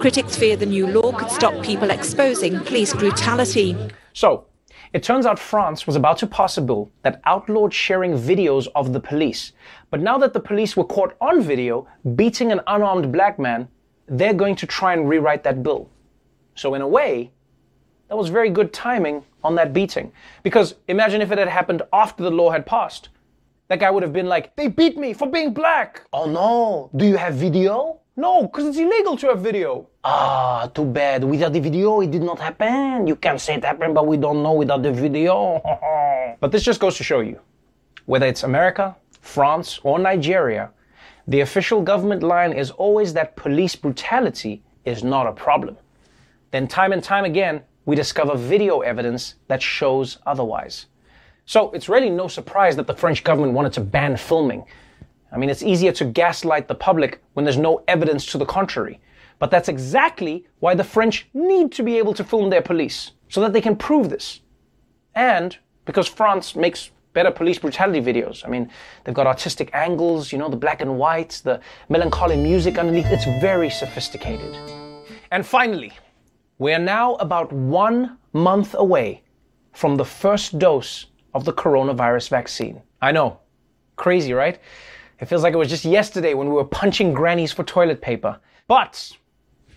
Critics 0.00 0.36
fear 0.36 0.56
the 0.56 0.66
new 0.66 0.86
law 0.86 1.10
could 1.10 1.30
stop 1.30 1.62
people 1.64 1.90
exposing 1.90 2.60
police 2.60 2.92
brutality. 2.92 3.76
So, 4.12 4.46
it 4.92 5.02
turns 5.02 5.24
out 5.24 5.38
France 5.38 5.86
was 5.86 5.96
about 5.96 6.18
to 6.18 6.26
pass 6.26 6.58
a 6.58 6.60
bill 6.60 6.90
that 7.02 7.20
outlawed 7.24 7.72
sharing 7.72 8.12
videos 8.12 8.68
of 8.74 8.92
the 8.92 9.00
police. 9.00 9.52
But 9.90 10.00
now 10.00 10.18
that 10.18 10.34
the 10.34 10.40
police 10.40 10.76
were 10.76 10.84
caught 10.84 11.16
on 11.20 11.40
video 11.40 11.88
beating 12.14 12.52
an 12.52 12.60
unarmed 12.66 13.10
black 13.10 13.38
man, 13.38 13.68
they're 14.06 14.34
going 14.34 14.54
to 14.56 14.66
try 14.66 14.92
and 14.92 15.08
rewrite 15.08 15.42
that 15.44 15.62
bill. 15.62 15.88
So, 16.54 16.74
in 16.74 16.82
a 16.82 16.88
way, 16.88 17.32
that 18.08 18.16
was 18.16 18.28
very 18.28 18.50
good 18.50 18.72
timing 18.72 19.24
on 19.42 19.54
that 19.54 19.72
beating. 19.72 20.12
Because 20.42 20.74
imagine 20.88 21.22
if 21.22 21.32
it 21.32 21.38
had 21.38 21.48
happened 21.48 21.82
after 21.92 22.22
the 22.22 22.30
law 22.30 22.50
had 22.50 22.66
passed. 22.66 23.08
That 23.68 23.80
guy 23.80 23.90
would 23.90 24.02
have 24.02 24.12
been 24.12 24.26
like, 24.26 24.54
they 24.56 24.68
beat 24.68 24.96
me 24.96 25.14
for 25.14 25.26
being 25.26 25.52
black. 25.52 26.02
Oh 26.12 26.30
no, 26.30 26.90
do 26.96 27.06
you 27.06 27.16
have 27.16 27.34
video? 27.34 28.00
No, 28.18 28.42
because 28.44 28.64
it's 28.66 28.78
illegal 28.78 29.14
to 29.18 29.26
have 29.28 29.40
video. 29.40 29.88
Ah, 30.02 30.70
too 30.74 30.86
bad. 30.86 31.22
Without 31.22 31.52
the 31.52 31.60
video, 31.60 32.00
it 32.00 32.10
did 32.10 32.22
not 32.22 32.38
happen. 32.38 33.06
You 33.06 33.14
can 33.14 33.38
say 33.38 33.56
it 33.56 33.64
happened, 33.64 33.94
but 33.94 34.06
we 34.06 34.16
don't 34.16 34.42
know 34.42 34.54
without 34.54 34.82
the 34.82 34.90
video. 34.90 35.60
but 36.40 36.50
this 36.50 36.62
just 36.62 36.80
goes 36.80 36.96
to 36.96 37.04
show 37.04 37.20
you 37.20 37.38
whether 38.06 38.24
it's 38.24 38.42
America, 38.42 38.96
France, 39.20 39.80
or 39.82 39.98
Nigeria, 39.98 40.70
the 41.28 41.40
official 41.40 41.82
government 41.82 42.22
line 42.22 42.52
is 42.52 42.70
always 42.70 43.12
that 43.12 43.36
police 43.36 43.76
brutality 43.76 44.62
is 44.84 45.04
not 45.04 45.26
a 45.26 45.32
problem. 45.32 45.76
Then, 46.52 46.68
time 46.68 46.92
and 46.92 47.02
time 47.02 47.24
again, 47.24 47.62
we 47.84 47.96
discover 47.96 48.36
video 48.36 48.80
evidence 48.80 49.34
that 49.48 49.60
shows 49.60 50.18
otherwise. 50.24 50.86
So, 51.44 51.70
it's 51.72 51.88
really 51.88 52.10
no 52.10 52.28
surprise 52.28 52.76
that 52.76 52.86
the 52.86 52.94
French 52.94 53.24
government 53.24 53.52
wanted 53.52 53.72
to 53.74 53.80
ban 53.80 54.16
filming 54.16 54.64
I 55.36 55.38
mean, 55.38 55.50
it's 55.50 55.62
easier 55.62 55.92
to 55.92 56.06
gaslight 56.06 56.66
the 56.66 56.74
public 56.74 57.20
when 57.34 57.44
there's 57.44 57.58
no 57.58 57.84
evidence 57.88 58.24
to 58.32 58.38
the 58.38 58.46
contrary. 58.46 58.98
But 59.38 59.50
that's 59.50 59.68
exactly 59.68 60.46
why 60.60 60.74
the 60.74 60.82
French 60.82 61.28
need 61.34 61.72
to 61.72 61.82
be 61.82 61.98
able 61.98 62.14
to 62.14 62.24
film 62.24 62.48
their 62.48 62.62
police, 62.62 63.12
so 63.28 63.42
that 63.42 63.52
they 63.52 63.60
can 63.60 63.76
prove 63.76 64.08
this. 64.08 64.40
And 65.14 65.54
because 65.84 66.08
France 66.08 66.56
makes 66.56 66.90
better 67.12 67.30
police 67.30 67.58
brutality 67.58 68.00
videos. 68.00 68.46
I 68.46 68.48
mean, 68.48 68.70
they've 69.04 69.14
got 69.14 69.26
artistic 69.26 69.68
angles, 69.74 70.32
you 70.32 70.38
know, 70.38 70.48
the 70.48 70.56
black 70.56 70.80
and 70.80 70.98
whites, 70.98 71.42
the 71.42 71.60
melancholy 71.90 72.36
music 72.36 72.78
underneath. 72.78 73.06
It's 73.08 73.26
very 73.40 73.68
sophisticated. 73.68 74.56
And 75.30 75.44
finally, 75.44 75.92
we 76.56 76.72
are 76.72 76.78
now 76.78 77.16
about 77.16 77.52
one 77.52 78.16
month 78.32 78.74
away 78.78 79.22
from 79.72 79.96
the 79.96 80.04
first 80.04 80.58
dose 80.58 81.06
of 81.34 81.44
the 81.44 81.52
coronavirus 81.52 82.30
vaccine. 82.30 82.80
I 83.02 83.12
know, 83.12 83.40
crazy, 83.96 84.32
right? 84.32 84.58
It 85.18 85.26
feels 85.26 85.42
like 85.42 85.54
it 85.54 85.58
was 85.58 85.70
just 85.70 85.84
yesterday 85.84 86.34
when 86.34 86.48
we 86.48 86.54
were 86.54 86.64
punching 86.64 87.14
grannies 87.14 87.52
for 87.52 87.64
toilet 87.64 88.02
paper. 88.02 88.38
But 88.68 89.12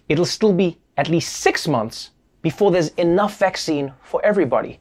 it'll 0.10 0.26
still 0.26 0.54
be 0.54 0.80
at 0.98 1.08
least 1.08 1.38
six 1.38 1.68
months 1.68 2.12
before 2.42 2.72
there's 2.72 2.90
enough 2.90 3.38
vaccine 3.38 3.94
for 4.02 4.24
everybody, 4.26 4.80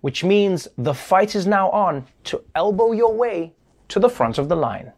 which 0.00 0.22
means 0.22 0.68
the 0.78 0.94
fight 0.94 1.34
is 1.34 1.46
now 1.46 1.70
on 1.70 2.06
to 2.24 2.42
elbow 2.54 2.92
your 2.92 3.14
way 3.14 3.54
to 3.88 3.98
the 3.98 4.08
front 4.08 4.38
of 4.38 4.48
the 4.48 4.56
line. 4.56 4.92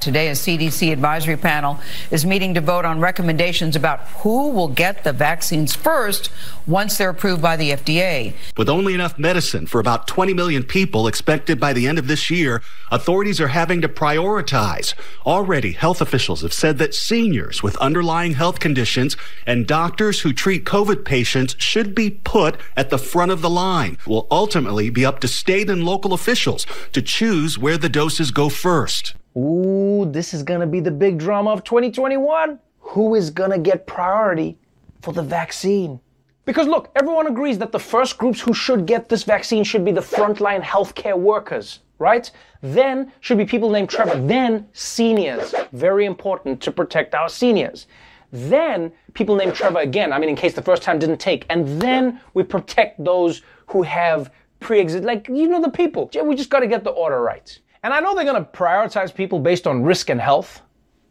Today, 0.00 0.28
a 0.28 0.32
CDC 0.32 0.92
advisory 0.92 1.36
panel 1.36 1.78
is 2.10 2.24
meeting 2.24 2.54
to 2.54 2.62
vote 2.62 2.86
on 2.86 3.00
recommendations 3.00 3.76
about 3.76 4.00
who 4.22 4.48
will 4.48 4.68
get 4.68 5.04
the 5.04 5.12
vaccines 5.12 5.76
first 5.76 6.30
once 6.66 6.96
they're 6.96 7.10
approved 7.10 7.42
by 7.42 7.56
the 7.56 7.72
FDA. 7.72 8.32
With 8.56 8.70
only 8.70 8.94
enough 8.94 9.18
medicine 9.18 9.66
for 9.66 9.78
about 9.78 10.06
20 10.06 10.32
million 10.32 10.62
people 10.62 11.06
expected 11.06 11.60
by 11.60 11.74
the 11.74 11.86
end 11.86 11.98
of 11.98 12.06
this 12.06 12.30
year, 12.30 12.62
authorities 12.90 13.42
are 13.42 13.48
having 13.48 13.82
to 13.82 13.88
prioritize. 13.88 14.94
Already, 15.26 15.72
health 15.72 16.00
officials 16.00 16.40
have 16.40 16.54
said 16.54 16.78
that 16.78 16.94
seniors 16.94 17.62
with 17.62 17.76
underlying 17.76 18.32
health 18.32 18.58
conditions 18.58 19.18
and 19.46 19.66
doctors 19.66 20.22
who 20.22 20.32
treat 20.32 20.64
COVID 20.64 21.04
patients 21.04 21.56
should 21.58 21.94
be 21.94 22.08
put 22.08 22.56
at 22.74 22.88
the 22.88 22.98
front 22.98 23.32
of 23.32 23.42
the 23.42 23.50
line. 23.50 23.98
It 24.00 24.06
will 24.06 24.26
ultimately 24.30 24.88
be 24.88 25.04
up 25.04 25.20
to 25.20 25.28
state 25.28 25.68
and 25.68 25.84
local 25.84 26.14
officials 26.14 26.66
to 26.92 27.02
choose 27.02 27.58
where 27.58 27.76
the 27.76 27.90
doses 27.90 28.30
go 28.30 28.48
first. 28.48 29.14
Ooh, 29.36 30.06
this 30.10 30.34
is 30.34 30.42
gonna 30.42 30.66
be 30.66 30.80
the 30.80 30.90
big 30.90 31.18
drama 31.18 31.50
of 31.50 31.62
2021. 31.62 32.58
Who 32.80 33.14
is 33.14 33.30
gonna 33.30 33.58
get 33.58 33.86
priority 33.86 34.58
for 35.02 35.12
the 35.12 35.22
vaccine? 35.22 36.00
Because 36.44 36.66
look, 36.66 36.90
everyone 36.96 37.28
agrees 37.28 37.58
that 37.58 37.70
the 37.70 37.78
first 37.78 38.18
groups 38.18 38.40
who 38.40 38.52
should 38.52 38.86
get 38.86 39.08
this 39.08 39.22
vaccine 39.22 39.62
should 39.62 39.84
be 39.84 39.92
the 39.92 40.00
frontline 40.00 40.62
healthcare 40.62 41.16
workers, 41.16 41.80
right? 41.98 42.28
Then 42.60 43.12
should 43.20 43.38
be 43.38 43.44
people 43.44 43.70
named 43.70 43.88
Trevor. 43.88 44.20
Then 44.26 44.66
seniors. 44.72 45.54
Very 45.72 46.06
important 46.06 46.60
to 46.62 46.72
protect 46.72 47.14
our 47.14 47.28
seniors. 47.28 47.86
Then 48.32 48.90
people 49.14 49.36
named 49.36 49.54
Trevor 49.54 49.78
again. 49.78 50.12
I 50.12 50.18
mean, 50.18 50.28
in 50.28 50.36
case 50.36 50.54
the 50.54 50.62
first 50.62 50.82
time 50.82 50.98
didn't 50.98 51.18
take. 51.18 51.46
And 51.50 51.80
then 51.80 52.20
we 52.34 52.42
protect 52.42 53.04
those 53.04 53.42
who 53.68 53.82
have 53.82 54.32
pre-exist, 54.58 55.04
like, 55.04 55.28
you 55.28 55.46
know, 55.46 55.60
the 55.60 55.70
people. 55.70 56.10
We 56.24 56.34
just 56.34 56.50
gotta 56.50 56.66
get 56.66 56.82
the 56.82 56.90
order 56.90 57.20
right. 57.20 57.56
And 57.82 57.94
I 57.94 58.00
know 58.00 58.14
they're 58.14 58.24
going 58.24 58.44
to 58.44 58.50
prioritize 58.50 59.14
people 59.14 59.38
based 59.38 59.66
on 59.66 59.82
risk 59.82 60.10
and 60.10 60.20
health. 60.20 60.60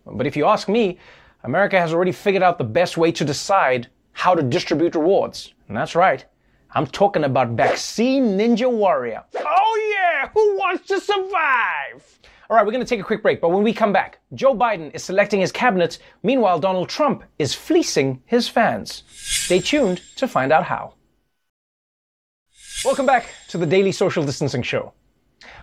But 0.05 0.27
if 0.27 0.37
you 0.37 0.45
ask 0.45 0.69
me, 0.69 0.99
America 1.43 1.79
has 1.79 1.93
already 1.93 2.11
figured 2.11 2.43
out 2.43 2.59
the 2.59 2.63
best 2.63 2.95
way 2.95 3.11
to 3.13 3.25
decide 3.25 3.87
how 4.11 4.35
to 4.35 4.43
distribute 4.43 4.93
rewards. 4.93 5.53
And 5.67 5.75
that's 5.75 5.95
right. 5.95 6.25
I'm 6.75 6.85
talking 6.85 7.23
about 7.23 7.49
Vaccine 7.49 8.37
Ninja 8.37 8.71
Warrior. 8.71 9.23
Oh, 9.35 9.95
yeah! 9.95 10.29
Who 10.33 10.57
wants 10.57 10.87
to 10.89 10.99
survive? 10.99 12.19
All 12.49 12.57
right, 12.57 12.65
we're 12.65 12.71
going 12.71 12.85
to 12.85 12.89
take 12.89 12.99
a 12.99 13.03
quick 13.03 13.23
break, 13.23 13.41
but 13.41 13.49
when 13.49 13.63
we 13.63 13.73
come 13.73 13.91
back, 13.91 14.19
Joe 14.33 14.55
Biden 14.55 14.93
is 14.93 15.03
selecting 15.03 15.39
his 15.39 15.51
cabinet. 15.51 15.97
Meanwhile, 16.21 16.59
Donald 16.59 16.89
Trump 16.89 17.23
is 17.39 17.55
fleecing 17.55 18.21
his 18.25 18.47
fans. 18.47 19.03
Stay 19.07 19.59
tuned 19.59 20.01
to 20.17 20.27
find 20.27 20.51
out 20.51 20.65
how. 20.65 20.93
Welcome 22.85 23.07
back 23.07 23.29
to 23.49 23.57
the 23.57 23.65
Daily 23.65 23.91
Social 23.91 24.23
Distancing 24.23 24.61
Show. 24.61 24.93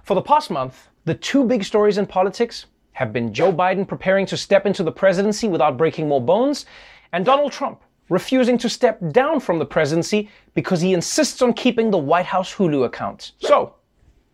For 0.02 0.14
the 0.14 0.22
past 0.22 0.50
month, 0.50 0.88
the 1.06 1.14
two 1.14 1.44
big 1.44 1.62
stories 1.62 1.98
in 1.98 2.06
politics 2.06 2.66
have 2.90 3.12
been 3.12 3.32
Joe 3.32 3.52
Biden 3.52 3.86
preparing 3.86 4.26
to 4.26 4.36
step 4.36 4.66
into 4.66 4.82
the 4.82 4.90
presidency 4.90 5.46
without 5.46 5.78
breaking 5.78 6.08
more 6.08 6.20
bones, 6.20 6.66
and 7.12 7.24
Donald 7.24 7.52
Trump 7.52 7.80
refusing 8.08 8.58
to 8.58 8.68
step 8.68 8.98
down 9.12 9.38
from 9.38 9.60
the 9.60 9.64
presidency 9.64 10.28
because 10.54 10.80
he 10.80 10.94
insists 10.94 11.42
on 11.42 11.52
keeping 11.52 11.92
the 11.92 11.98
White 11.98 12.26
House 12.26 12.52
Hulu 12.52 12.84
account. 12.84 13.32
So, 13.38 13.76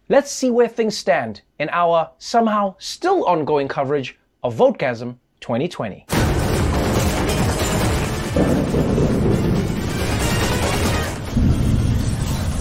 let's 0.09 0.31
see 0.31 0.51
where 0.51 0.69
things 0.69 0.97
stand 0.97 1.43
in 1.59 1.69
our 1.71 2.11
somehow 2.17 2.75
still 2.79 3.27
ongoing 3.27 3.69
coverage 3.69 4.19
of 4.43 4.55
Votegasm 4.55 5.19
2020. 5.41 6.07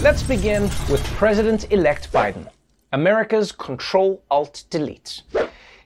Let's 0.02 0.22
begin 0.22 0.64
with 0.90 1.02
President 1.14 1.72
elect 1.72 2.12
Biden. 2.12 2.46
America's 2.92 3.52
Control 3.52 4.22
Alt 4.30 4.64
Delete. 4.68 5.22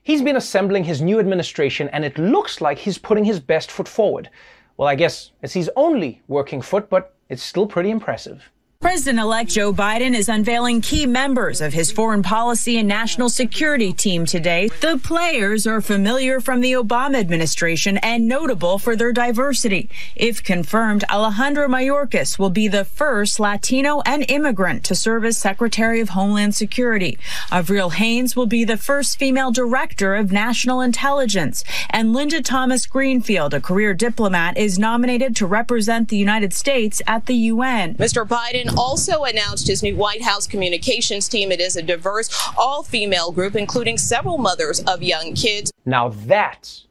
He's 0.03 0.23
been 0.23 0.37
assembling 0.37 0.83
his 0.83 1.01
new 1.01 1.21
administration 1.21 1.89
and 1.91 2.05
it 2.05 2.19
looks 2.19 2.61
like 2.61 2.79
he's 2.79 2.99
putting 2.99 3.25
his 3.25 3.39
best 3.39 3.71
foot 3.71 3.87
forward. 3.87 4.29
Well, 4.77 4.89
I 4.89 4.97
guess 4.97 5.31
it's 5.41 5.53
his 5.53 5.71
only 5.77 6.23
working 6.27 6.61
foot, 6.61 6.91
but 6.91 7.15
it's 7.29 7.45
still 7.45 7.67
pretty 7.69 7.91
impressive. 7.91 8.51
President 8.87 9.19
elect 9.19 9.51
Joe 9.51 9.73
Biden 9.73 10.15
is 10.15 10.29
unveiling 10.29 10.81
key 10.81 11.07
members 11.07 11.61
of 11.61 11.73
his 11.73 11.91
foreign 11.91 12.23
policy 12.23 12.79
and 12.79 12.87
national 12.87 13.29
security 13.29 13.93
team 13.93 14.25
today. 14.25 14.69
The 14.81 15.01
players 15.03 15.67
are 15.67 15.81
familiar 15.81 16.41
from 16.41 16.61
the 16.61 16.75
Obama 16.75 17.17
administration 17.17 17.97
and 17.97 18.29
notable 18.29 18.79
for 18.79 18.95
their 18.95 19.13
diversity. 19.13 19.91
If 20.15 20.45
confirmed, 20.45 21.03
Alejandro 21.11 21.67
Mayorkas 21.67 22.39
will 22.39 22.51
be 22.51 22.69
the 22.69 22.85
first 22.85 23.41
Latino 23.41 24.03
and 24.07 24.25
immigrant 24.31 24.85
to 24.85 24.95
serve 24.95 25.25
as 25.25 25.37
Secretary 25.37 26.01
of 26.01 26.11
Homeland 26.11 26.55
Security. 26.55 27.19
Avril 27.51 27.91
Haines 27.91 28.37
will 28.37 28.47
be 28.47 28.63
the 28.63 28.77
first 28.77 29.19
female 29.19 29.51
director 29.51 30.15
of 30.15 30.31
national 30.31 30.81
intelligence. 30.81 31.65
And 31.91 32.13
Linda 32.13 32.41
Thomas 32.41 32.87
Greenfield, 32.87 33.53
a 33.53 33.61
career 33.61 33.95
diplomat, 33.95 34.57
is 34.57 34.79
nominated 34.79 35.35
to 35.37 35.47
represent 35.47 36.09
the 36.09 36.17
United 36.17 36.55
States 36.55 37.03
at 37.09 37.27
the 37.27 37.35
UN. 37.35 37.95
Mr. 37.97 38.25
Biden 38.25 38.76
also 38.77 39.25
announced 39.25 39.67
his 39.67 39.83
new 39.83 39.97
White 39.97 40.23
House 40.23 40.47
communications 40.47 41.29
team. 41.29 41.51
It 41.51 41.61
is 41.61 41.77
a 41.77 41.83
diverse, 41.83 42.29
all 42.57 42.83
female 42.83 43.33
group, 43.33 43.57
including 43.57 43.99
several 43.99 44.39
mothers 44.39 44.81
of 44.81 45.03
young 45.03 45.35
kids. 45.35 45.73
Now 45.85 46.11
that 46.27 46.83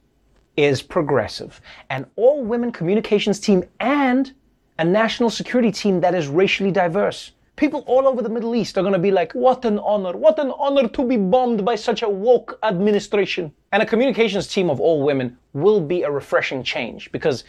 is 0.56 0.82
progressive. 0.82 1.60
An 1.90 2.06
all 2.16 2.42
women 2.42 2.72
communications 2.72 3.38
team 3.38 3.64
and 3.80 4.32
a 4.78 4.84
national 4.84 5.30
security 5.30 5.70
team 5.70 6.00
that 6.00 6.14
is 6.14 6.28
racially 6.28 6.70
diverse. 6.70 7.32
People 7.56 7.84
all 7.86 8.06
over 8.06 8.20
the 8.20 8.28
Middle 8.28 8.54
East 8.54 8.76
are 8.76 8.82
going 8.82 8.92
to 8.92 8.98
be 8.98 9.10
like, 9.10 9.32
what 9.32 9.64
an 9.64 9.78
honor, 9.78 10.12
what 10.14 10.38
an 10.38 10.52
honor 10.58 10.88
to 10.88 11.04
be 11.06 11.16
bombed 11.16 11.64
by 11.64 11.74
such 11.74 12.02
a 12.02 12.08
woke 12.08 12.58
administration. 12.62 13.50
And 13.72 13.82
a 13.82 13.86
communications 13.86 14.46
team 14.46 14.68
of 14.68 14.78
all 14.78 15.02
women 15.02 15.38
will 15.54 15.80
be 15.80 16.02
a 16.02 16.10
refreshing 16.10 16.62
change 16.62 17.10
because, 17.12 17.44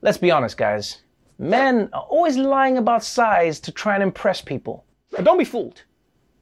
let's 0.00 0.16
be 0.16 0.30
honest, 0.30 0.56
guys, 0.56 1.02
men 1.40 1.88
are 1.94 2.02
always 2.02 2.36
lying 2.36 2.76
about 2.76 3.02
size 3.02 3.58
to 3.60 3.72
try 3.72 3.94
and 3.94 4.02
impress 4.02 4.42
people. 4.42 4.84
But 5.10 5.24
don't 5.24 5.38
be 5.38 5.44
fooled. 5.44 5.82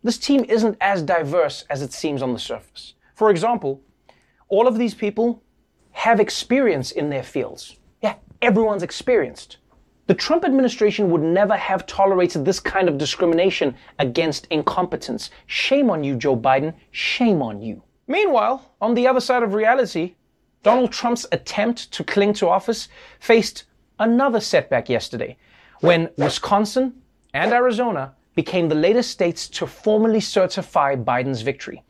This 0.02 0.18
team 0.18 0.44
isn't 0.48 0.76
as 0.80 1.02
diverse 1.02 1.64
as 1.70 1.82
it 1.82 1.92
seems 1.92 2.20
on 2.20 2.32
the 2.32 2.38
surface. 2.38 2.94
For 3.14 3.30
example, 3.30 3.80
all 4.48 4.66
of 4.66 4.76
these 4.76 4.94
people 4.94 5.42
have 5.92 6.18
experience 6.18 6.90
in 6.90 7.10
their 7.10 7.22
fields. 7.22 7.76
Yeah, 8.02 8.16
everyone's 8.42 8.82
experienced. 8.82 9.58
The 10.08 10.14
Trump 10.14 10.44
administration 10.44 11.10
would 11.10 11.22
never 11.22 11.56
have 11.56 11.86
tolerated 11.86 12.44
this 12.44 12.58
kind 12.58 12.88
of 12.88 12.98
discrimination 12.98 13.76
against 14.00 14.46
incompetence. 14.50 15.30
Shame 15.46 15.90
on 15.90 16.02
you, 16.02 16.16
Joe 16.16 16.36
Biden. 16.36 16.74
Shame 16.90 17.40
on 17.40 17.62
you. 17.62 17.82
Meanwhile, 18.08 18.74
on 18.80 18.94
the 18.94 19.06
other 19.06 19.20
side 19.20 19.42
of 19.42 19.54
reality, 19.54 20.14
Donald 20.64 20.90
Trump's 20.90 21.26
attempt 21.30 21.92
to 21.92 22.02
cling 22.02 22.32
to 22.34 22.48
office 22.48 22.88
faced 23.20 23.64
another 23.98 24.40
setback 24.40 24.88
yesterday 24.88 25.36
when 25.80 26.10
Wisconsin 26.16 26.94
and 27.34 27.52
Arizona 27.52 28.14
became 28.34 28.68
the 28.68 28.74
latest 28.74 29.10
states 29.10 29.48
to 29.48 29.66
formally 29.66 30.20
certify 30.20 30.94
Biden's 30.94 31.42
victory. 31.42 31.82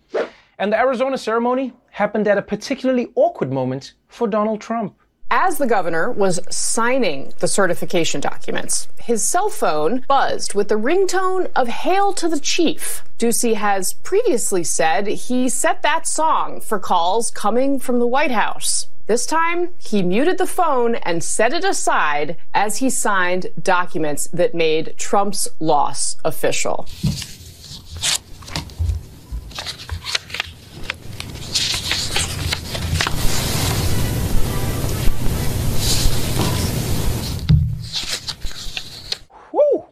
And 0.59 0.73
the 0.73 0.79
Arizona 0.79 1.19
ceremony 1.19 1.73
happened 1.91 2.27
at 2.27 2.39
a 2.39 2.43
particularly 2.43 3.09
awkward 3.15 3.53
moment 3.53 3.95
for 4.09 4.27
Donald 4.27 4.61
Trump. 4.61 4.97
As 5.31 5.59
the 5.59 5.67
governor 5.67 6.11
was 6.11 6.41
signing 6.49 7.35
the 7.41 7.49
certification 7.49 8.23
documents, 8.23 8.89
his 8.99 9.23
cell 9.23 9.51
phone 9.51 10.07
buzzed 10.09 10.55
with 10.55 10.69
the 10.69 10.77
ringtone 10.77 11.51
of 11.55 11.69
Hail 11.69 12.15
to 12.15 12.31
the 12.31 12.41
Chief. 12.41 13.05
Ducey 13.19 13.55
has 13.55 13.93
previously 13.93 14.65
said 14.65 15.07
he 15.07 15.51
set 15.51 15.83
that 15.83 16.09
song 16.09 16.63
for 16.63 16.79
calls 16.79 17.31
coming 17.31 17.79
from 17.79 17.99
the 17.99 18.07
White 18.07 18.31
House. 18.31 18.87
This 19.09 19.25
time, 19.25 19.71
he 19.79 20.03
muted 20.03 20.37
the 20.37 20.47
phone 20.47 20.97
and 20.97 21.25
set 21.25 21.55
it 21.55 21.65
aside 21.65 22.37
as 22.53 22.77
he 22.77 22.91
signed 22.91 23.47
documents 23.63 24.27
that 24.35 24.55
made 24.55 24.99
Trump's 24.99 25.49
loss 25.61 26.17
official. 26.27 26.87
Whew! 39.51 39.87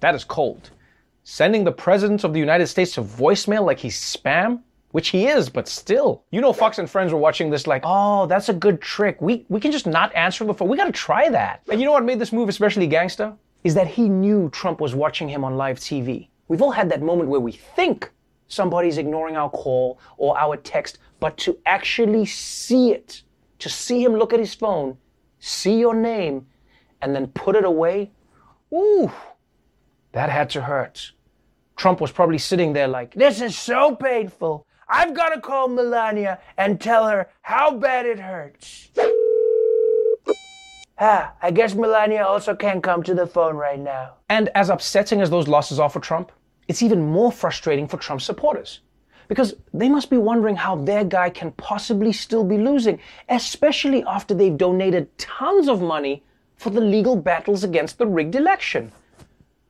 That 0.00 0.16
is 0.16 0.24
cold. 0.24 0.70
Sending 1.22 1.62
the 1.62 1.70
President 1.70 2.24
of 2.24 2.32
the 2.32 2.40
United 2.40 2.66
States 2.66 2.94
to 2.94 3.02
voicemail 3.02 3.64
like 3.64 3.78
he's 3.78 3.96
spam? 3.96 4.62
Which 4.92 5.08
he 5.10 5.28
is, 5.28 5.48
but 5.48 5.68
still. 5.68 6.24
You 6.30 6.40
know, 6.40 6.52
Fox 6.52 6.78
and 6.78 6.90
Friends 6.90 7.12
were 7.12 7.18
watching 7.18 7.50
this 7.50 7.66
like, 7.66 7.82
oh, 7.84 8.26
that's 8.26 8.48
a 8.48 8.52
good 8.52 8.80
trick. 8.80 9.20
We, 9.20 9.46
we 9.48 9.60
can 9.60 9.70
just 9.70 9.86
not 9.86 10.14
answer 10.16 10.52
phone. 10.52 10.68
We 10.68 10.76
gotta 10.76 10.92
try 10.92 11.28
that. 11.28 11.62
And 11.70 11.80
you 11.80 11.86
know 11.86 11.92
what 11.92 12.04
made 12.04 12.18
this 12.18 12.32
move 12.32 12.48
especially 12.48 12.86
gangster? 12.86 13.32
Is 13.62 13.74
that 13.74 13.86
he 13.86 14.08
knew 14.08 14.50
Trump 14.50 14.80
was 14.80 14.94
watching 14.94 15.28
him 15.28 15.44
on 15.44 15.56
live 15.56 15.78
TV. 15.78 16.28
We've 16.48 16.62
all 16.62 16.72
had 16.72 16.90
that 16.90 17.02
moment 17.02 17.28
where 17.28 17.40
we 17.40 17.52
think 17.52 18.10
somebody's 18.48 18.98
ignoring 18.98 19.36
our 19.36 19.50
call 19.50 20.00
or 20.16 20.36
our 20.36 20.56
text, 20.56 20.98
but 21.20 21.36
to 21.38 21.56
actually 21.66 22.26
see 22.26 22.90
it, 22.90 23.22
to 23.60 23.68
see 23.68 24.02
him 24.02 24.16
look 24.16 24.32
at 24.32 24.40
his 24.40 24.54
phone, 24.54 24.96
see 25.38 25.78
your 25.78 25.94
name, 25.94 26.46
and 27.00 27.14
then 27.14 27.28
put 27.28 27.54
it 27.54 27.64
away, 27.64 28.10
ooh, 28.74 29.12
that 30.12 30.28
had 30.30 30.50
to 30.50 30.62
hurt. 30.62 31.12
Trump 31.76 32.00
was 32.00 32.10
probably 32.10 32.38
sitting 32.38 32.72
there 32.72 32.88
like, 32.88 33.14
this 33.14 33.40
is 33.40 33.56
so 33.56 33.94
painful. 33.94 34.66
I've 34.92 35.14
got 35.14 35.28
to 35.28 35.40
call 35.40 35.68
Melania 35.68 36.40
and 36.58 36.80
tell 36.80 37.06
her 37.06 37.28
how 37.42 37.76
bad 37.76 38.06
it 38.06 38.18
hurts. 38.18 38.88
Ah, 40.98 41.32
I 41.40 41.52
guess 41.52 41.76
Melania 41.76 42.24
also 42.24 42.56
can't 42.56 42.82
come 42.82 43.04
to 43.04 43.14
the 43.14 43.26
phone 43.26 43.56
right 43.56 43.78
now. 43.78 44.14
And 44.28 44.50
as 44.56 44.68
upsetting 44.68 45.20
as 45.20 45.30
those 45.30 45.46
losses 45.46 45.78
are 45.78 45.88
for 45.88 46.00
Trump, 46.00 46.32
it's 46.66 46.82
even 46.82 47.00
more 47.00 47.30
frustrating 47.30 47.86
for 47.86 47.98
Trump's 47.98 48.24
supporters. 48.24 48.80
Because 49.28 49.54
they 49.72 49.88
must 49.88 50.10
be 50.10 50.16
wondering 50.16 50.56
how 50.56 50.74
their 50.74 51.04
guy 51.04 51.30
can 51.30 51.52
possibly 51.52 52.12
still 52.12 52.42
be 52.42 52.58
losing, 52.58 52.98
especially 53.28 54.02
after 54.04 54.34
they've 54.34 54.58
donated 54.58 55.16
tons 55.18 55.68
of 55.68 55.80
money 55.80 56.24
for 56.56 56.70
the 56.70 56.80
legal 56.80 57.14
battles 57.14 57.62
against 57.62 57.96
the 57.96 58.06
rigged 58.08 58.34
election. 58.34 58.90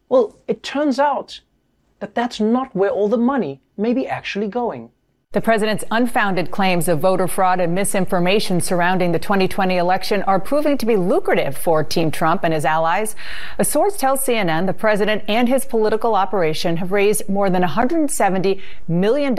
Well, 0.09 0.35
it 0.49 0.63
turns 0.63 0.99
out 0.99 1.41
that 2.01 2.15
that's 2.15 2.41
not 2.41 2.75
where 2.75 2.91
all 2.91 3.09
the 3.09 3.19
money 3.19 3.61
may 3.77 3.93
be 3.93 4.09
actually 4.09 4.49
going. 4.49 4.91
The 5.33 5.41
president's 5.41 5.85
unfounded 5.93 6.51
claims 6.51 6.89
of 6.89 6.99
voter 6.99 7.29
fraud 7.29 7.61
and 7.61 7.73
misinformation 7.73 8.61
surrounding 8.61 9.13
the 9.13 9.21
2020 9.21 9.77
election 9.77 10.25
are 10.25 10.41
proving 10.41 10.77
to 10.79 10.85
be 10.85 10.97
lucrative 10.97 11.57
for 11.57 11.85
Team 11.85 12.11
Trump 12.11 12.43
and 12.43 12.53
his 12.53 12.65
allies. 12.65 13.15
A 13.57 13.65
source 13.65 13.97
tells 13.97 14.27
CNN 14.27 14.67
the 14.67 14.73
president 14.73 15.23
and 15.29 15.49
his 15.49 15.65
political 15.65 16.17
operation 16.17 16.79
have 16.79 16.91
raised 16.91 17.29
more 17.29 17.49
than 17.49 17.63
$170 17.63 18.61
million 18.89 19.37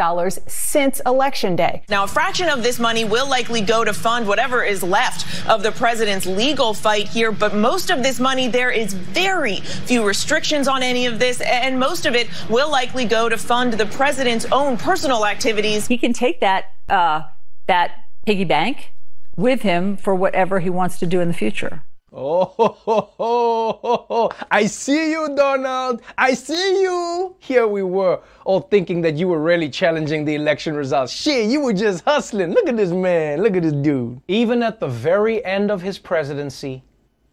since 0.47 1.01
Election 1.05 1.57
Day. 1.57 1.83
Now, 1.89 2.05
a 2.05 2.07
fraction 2.07 2.47
of 2.47 2.63
this 2.63 2.79
money 2.79 3.03
will 3.03 3.27
likely 3.27 3.59
go 3.59 3.83
to 3.83 3.91
fund 3.91 4.29
whatever 4.29 4.63
is 4.63 4.83
left 4.83 5.45
of 5.45 5.61
the 5.61 5.73
president's 5.73 6.25
legal 6.25 6.73
fight 6.73 7.09
here, 7.09 7.33
but 7.33 7.53
most 7.53 7.89
of 7.89 8.01
this 8.01 8.17
money, 8.17 8.47
there 8.47 8.71
is 8.71 8.93
very 8.93 9.57
few 9.57 10.07
restrictions 10.07 10.69
on 10.69 10.83
any 10.83 11.05
of 11.05 11.19
this, 11.19 11.41
and 11.41 11.77
most 11.77 12.05
of 12.05 12.15
it 12.15 12.29
will 12.49 12.71
likely 12.71 13.03
go 13.03 13.27
to 13.27 13.37
fund 13.37 13.73
the 13.73 13.87
president's 13.87 14.45
own 14.53 14.77
personal 14.77 15.25
activities 15.25 15.80
he 15.87 15.97
can 15.97 16.13
take 16.13 16.39
that 16.39 16.73
uh, 16.89 17.23
that 17.67 18.05
piggy 18.25 18.45
bank 18.45 18.93
with 19.35 19.61
him 19.61 19.97
for 19.97 20.13
whatever 20.13 20.59
he 20.59 20.69
wants 20.69 20.99
to 20.99 21.05
do 21.05 21.19
in 21.21 21.27
the 21.27 21.33
future. 21.33 21.83
Oh, 22.13 22.43
ho, 22.43 22.77
ho, 23.17 23.79
ho, 23.79 24.31
I 24.51 24.65
see 24.65 25.11
you, 25.11 25.33
Donald. 25.33 26.01
I 26.17 26.33
see 26.33 26.81
you. 26.81 27.37
Here 27.39 27.65
we 27.65 27.83
were, 27.83 28.19
all 28.43 28.59
thinking 28.59 28.99
that 29.01 29.15
you 29.15 29.29
were 29.29 29.39
really 29.39 29.69
challenging 29.69 30.25
the 30.25 30.35
election 30.35 30.75
results. 30.75 31.13
Shit, 31.13 31.49
you 31.49 31.61
were 31.61 31.71
just 31.71 32.03
hustling. 32.03 32.51
Look 32.51 32.67
at 32.67 32.75
this 32.75 32.91
man. 32.91 33.41
Look 33.41 33.55
at 33.55 33.63
this 33.63 33.71
dude. 33.71 34.19
Even 34.27 34.61
at 34.61 34.81
the 34.81 34.89
very 34.89 35.43
end 35.45 35.71
of 35.71 35.81
his 35.81 35.97
presidency, 35.97 36.83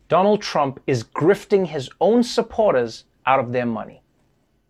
Donald 0.08 0.40
Trump 0.40 0.78
is 0.86 1.02
grifting 1.02 1.66
his 1.66 1.90
own 2.00 2.22
supporters 2.22 3.02
out 3.26 3.40
of 3.40 3.50
their 3.50 3.66
money. 3.66 4.00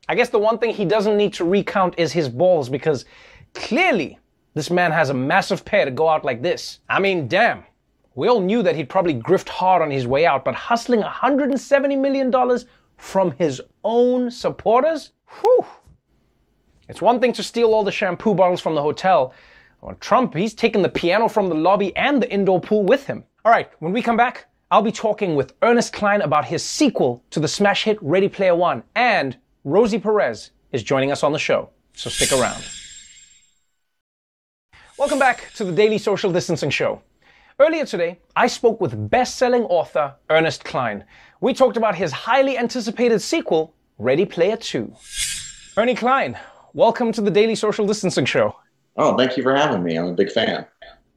I 0.09 0.15
guess 0.15 0.31
the 0.31 0.39
one 0.39 0.57
thing 0.57 0.73
he 0.73 0.87
doesn't 0.87 1.19
need 1.19 1.35
to 1.35 1.45
recount 1.45 1.95
is 1.99 2.13
his 2.13 2.31
balls 2.31 2.71
because 2.71 3.05
Clearly, 3.59 4.19
this 4.55 4.71
man 4.71 4.93
has 4.93 5.11
a 5.11 5.15
massive 5.15 5.65
pair 5.65 5.85
to 5.85 5.91
go 5.91 6.09
out 6.09 6.25
like 6.25 6.43
this. 6.43 6.79
I 6.89 7.01
mean, 7.01 7.29
damn. 7.29 7.65
We 8.15 8.29
all 8.29 8.41
knew 8.41 8.63
that 8.63 8.77
he'd 8.77 8.89
probably 8.89 9.15
grift 9.15 9.49
hard 9.49 9.83
on 9.83 9.91
his 9.91 10.07
way 10.07 10.27
out, 10.27 10.45
but 10.45 10.55
hustling 10.55 11.03
$170 11.03 11.99
million 12.01 12.33
from 12.97 13.33
his 13.33 13.61
own 13.85 14.31
supporters? 14.31 15.13
Whew. 15.41 15.67
It's 16.89 17.03
one 17.03 17.21
thing 17.21 17.33
to 17.35 17.43
steal 17.43 17.75
all 17.75 17.85
the 17.85 17.93
shampoo 17.93 18.35
bottles 18.35 18.61
from 18.61 18.75
the 18.75 18.83
hotel. 18.83 19.35
Well, 19.81 19.97
Trump, 19.97 20.35
he's 20.35 20.55
taken 20.55 20.83
the 20.83 20.89
piano 20.89 21.29
from 21.29 21.49
the 21.49 21.55
lobby 21.55 21.95
and 21.97 22.23
the 22.23 22.33
indoor 22.33 22.61
pool 22.61 22.85
with 22.85 23.07
him. 23.07 23.25
All 23.45 23.53
right, 23.53 23.71
when 23.81 23.93
we 23.93 24.03
come 24.03 24.17
back, 24.17 24.47
I'll 24.71 24.83
be 24.83 24.93
talking 24.93 25.35
with 25.35 25.55
Ernest 25.63 25.93
Cline 25.93 26.23
about 26.23 26.45
his 26.45 26.65
sequel 26.65 27.23
to 27.31 27.41
the 27.41 27.49
smash 27.49 27.85
hit 27.85 27.99
Ready 28.03 28.29
Player 28.29 28.55
One, 28.55 28.83
and 28.95 29.37
Rosie 29.65 29.99
Perez 29.99 30.51
is 30.73 30.83
joining 30.83 31.13
us 31.13 31.23
on 31.23 31.33
the 31.33 31.39
show, 31.39 31.71
so 31.93 32.09
stick 32.09 32.33
around. 32.33 32.65
Welcome 34.99 35.21
back 35.21 35.53
to 35.55 35.63
the 35.63 35.71
Daily 35.71 35.97
Social 35.97 36.33
Distancing 36.33 36.71
Show. 36.71 37.01
Earlier 37.61 37.87
today, 37.87 38.19
I 38.35 38.49
spoke 38.49 38.81
with 38.81 39.09
best 39.09 39.37
selling 39.37 39.63
author 39.63 40.17
Ernest 40.29 40.65
Cline. 40.65 41.05
We 41.41 41.55
talked 41.55 41.77
about 41.77 41.95
his 41.95 42.11
highly 42.11 42.59
anticipated 42.59 43.21
sequel, 43.21 43.73
Ready 43.99 44.27
Player 44.27 44.57
2. 44.57 44.93
Ernie 45.77 45.95
Cline, 45.95 46.37
welcome 46.75 47.13
to 47.13 47.21
the 47.21 47.31
Daily 47.31 47.55
Social 47.55 47.87
Distancing 47.87 48.25
Show. 48.25 48.57
Oh, 48.97 49.17
thank 49.17 49.37
you 49.37 49.45
for 49.45 49.55
having 49.55 49.85
me. 49.85 49.95
I'm 49.97 50.07
a 50.07 50.15
big 50.15 50.33
fan. 50.33 50.67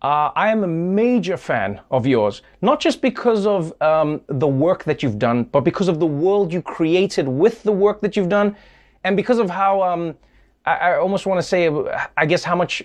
Uh, 0.03 0.29
I 0.35 0.51
am 0.51 0.63
a 0.63 0.67
major 0.67 1.35
fan 1.35 1.81
of 1.89 2.05
yours, 2.05 2.43
not 2.61 2.79
just 2.79 3.01
because 3.01 3.47
of 3.47 3.73
um, 3.81 4.21
the 4.27 4.47
work 4.47 4.83
that 4.83 5.01
you've 5.01 5.17
done, 5.17 5.45
but 5.45 5.61
because 5.61 5.87
of 5.87 5.99
the 5.99 6.05
world 6.05 6.53
you 6.53 6.61
created 6.61 7.27
with 7.27 7.63
the 7.63 7.71
work 7.71 8.01
that 8.01 8.15
you've 8.15 8.29
done, 8.29 8.55
and 9.03 9.17
because 9.17 9.39
of 9.39 9.49
how 9.49 9.81
um, 9.81 10.15
I, 10.67 10.75
I 10.75 10.97
almost 10.97 11.25
want 11.25 11.39
to 11.39 11.43
say, 11.43 11.67
I 12.15 12.27
guess, 12.27 12.43
how 12.43 12.55
much 12.55 12.83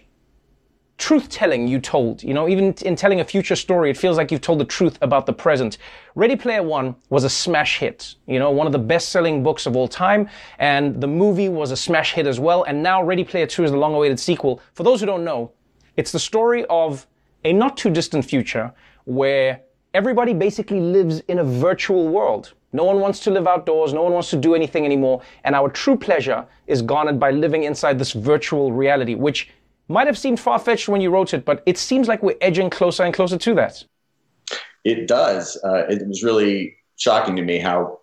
truth 0.98 1.28
telling 1.28 1.68
you 1.68 1.78
told. 1.78 2.22
You 2.22 2.35
know, 2.35 2.48
even 2.48 2.72
in 2.82 2.96
telling 2.96 3.20
a 3.20 3.24
future 3.24 3.56
story, 3.56 3.90
it 3.90 3.96
feels 3.96 4.16
like 4.16 4.30
you've 4.30 4.40
told 4.40 4.61
the 4.61 4.64
truth 4.64 4.98
about 5.02 5.26
the 5.26 5.32
present. 5.32 5.78
Ready 6.14 6.37
Player 6.37 6.62
One 6.62 6.96
was 7.11 7.24
a 7.24 7.30
smash 7.30 7.78
hit, 7.78 8.14
you 8.26 8.38
know, 8.38 8.50
one 8.50 8.66
of 8.66 8.72
the 8.72 8.78
best 8.78 9.11
selling 9.11 9.42
books 9.42 9.66
of 9.66 9.76
all 9.76 9.88
time. 9.88 10.28
And 10.59 11.00
the 11.00 11.06
movie 11.06 11.48
was 11.48 11.70
a 11.70 11.76
smash 11.76 12.14
hit 12.14 12.26
as 12.26 12.40
well. 12.40 12.62
And 12.64 12.82
now 12.82 13.02
Ready 13.02 13.24
Player 13.24 13.46
Two 13.46 13.64
is 13.64 13.70
the 13.70 13.76
long 13.76 13.94
awaited 13.94 14.18
sequel. 14.18 14.61
For 14.74 14.82
those 14.82 15.00
who 15.00 15.06
don't 15.06 15.24
know, 15.24 15.52
it's 15.96 16.12
the 16.12 16.18
story 16.18 16.64
of 16.70 17.06
a 17.44 17.52
not 17.52 17.76
too 17.76 17.90
distant 17.90 18.24
future 18.24 18.72
where 19.04 19.61
everybody 19.94 20.35
basically 20.35 20.80
lives 20.80 21.20
in 21.28 21.38
a 21.38 21.44
virtual 21.44 22.09
world. 22.09 22.54
No 22.72 22.85
one 22.85 23.00
wants 23.00 23.20
to 23.20 23.30
live 23.30 23.46
outdoors. 23.46 23.94
No 23.94 24.02
one 24.02 24.12
wants 24.12 24.30
to 24.30 24.37
do 24.37 24.54
anything 24.54 24.85
anymore. 24.85 25.22
And 25.44 25.54
our 25.54 25.68
true 25.68 25.96
pleasure 25.96 26.46
is 26.66 26.82
garnered 26.82 27.18
by 27.18 27.30
living 27.30 27.64
inside 27.64 27.98
this 27.98 28.12
virtual 28.12 28.72
reality, 28.72 29.14
which 29.14 29.50
might 29.88 30.07
have 30.07 30.18
seemed 30.18 30.40
far 30.40 30.59
fetched 30.59 30.88
when 30.88 31.01
you 31.01 31.11
wrote 31.11 31.33
it, 31.33 31.44
but 31.44 31.62
it 31.66 31.79
seems 31.79 32.09
like 32.09 32.22
we're 32.22 32.37
edging 32.40 32.70
closer 32.70 33.05
and 33.05 33.14
closer 33.14 33.38
to 33.38 33.55
that. 33.55 33.85
It 34.85 35.09
does. 35.09 35.59
Uh, 35.64 35.87
it 35.88 36.07
was 36.07 36.22
really 36.22 36.77
shocking 36.96 37.37
to 37.37 37.42
me 37.42 37.59
how 37.59 38.01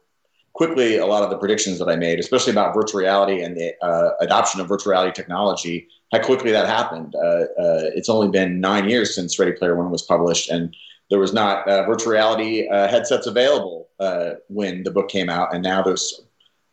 quickly 0.54 0.98
a 0.98 1.06
lot 1.06 1.24
of 1.24 1.30
the 1.30 1.38
predictions 1.38 1.80
that 1.80 1.90
I 1.90 1.96
made, 1.96 2.20
especially 2.20 2.52
about 2.52 2.74
virtual 2.74 3.02
reality 3.02 3.42
and 3.42 3.58
the 3.58 3.74
uh, 3.82 4.12
adoption 4.22 4.62
of 4.62 4.68
virtual 4.68 4.92
reality 4.92 5.14
technology, 5.14 5.88
how 6.12 6.20
quickly 6.20 6.52
that 6.52 6.68
happened. 6.68 7.16
Uh, 7.16 7.46
uh 7.58 7.90
it's 7.96 8.10
only 8.10 8.30
been 8.30 8.60
nine 8.60 8.90
years 8.90 9.16
since 9.16 9.40
Ready 9.40 9.54
Player 9.54 9.76
One 9.76 9.92
was 9.92 10.04
published, 10.04 10.50
and 10.50 10.76
there 11.10 11.20
was 11.20 11.34
not 11.34 11.68
uh, 11.68 11.86
virtual 11.86 12.12
reality 12.12 12.68
uh, 12.68 12.88
headsets 12.88 13.28
available 13.28 13.90
when 14.50 14.84
the 14.84 14.92
book 14.92 15.08
came 15.08 15.30
out, 15.30 15.54
and 15.54 15.64
now 15.64 15.82
there's 15.82 16.22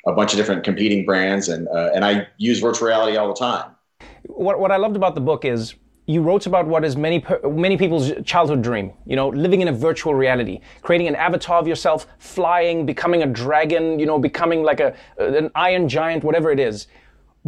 a 0.06 0.12
bunch 0.12 0.32
of 0.32 0.36
different 0.36 0.64
competing 0.64 1.04
brands, 1.04 1.48
and 1.48 1.68
and 1.68 2.04
I 2.04 2.26
use 2.36 2.58
virtual 2.60 2.88
reality 2.88 3.16
all 3.16 3.28
the 3.28 3.34
time 3.34 3.76
what, 4.26 4.58
what 4.58 4.70
I 4.70 4.76
loved 4.76 4.96
about 4.96 5.14
the 5.14 5.20
book 5.20 5.44
is 5.44 5.74
you 6.06 6.22
wrote 6.22 6.46
about 6.46 6.66
what 6.66 6.84
is 6.84 6.96
many 6.96 7.24
many 7.48 7.76
people's 7.76 8.12
childhood 8.24 8.62
dream. 8.62 8.92
You 9.06 9.16
know, 9.16 9.28
living 9.28 9.60
in 9.60 9.68
a 9.68 9.72
virtual 9.72 10.14
reality, 10.14 10.60
creating 10.82 11.08
an 11.08 11.14
avatar 11.14 11.58
of 11.58 11.68
yourself, 11.68 12.06
flying, 12.18 12.84
becoming 12.84 13.22
a 13.22 13.26
dragon. 13.26 13.98
You 13.98 14.06
know, 14.06 14.18
becoming 14.18 14.62
like 14.62 14.80
a 14.80 14.96
an 15.18 15.50
iron 15.54 15.88
giant, 15.88 16.24
whatever 16.24 16.50
it 16.50 16.58
is. 16.58 16.88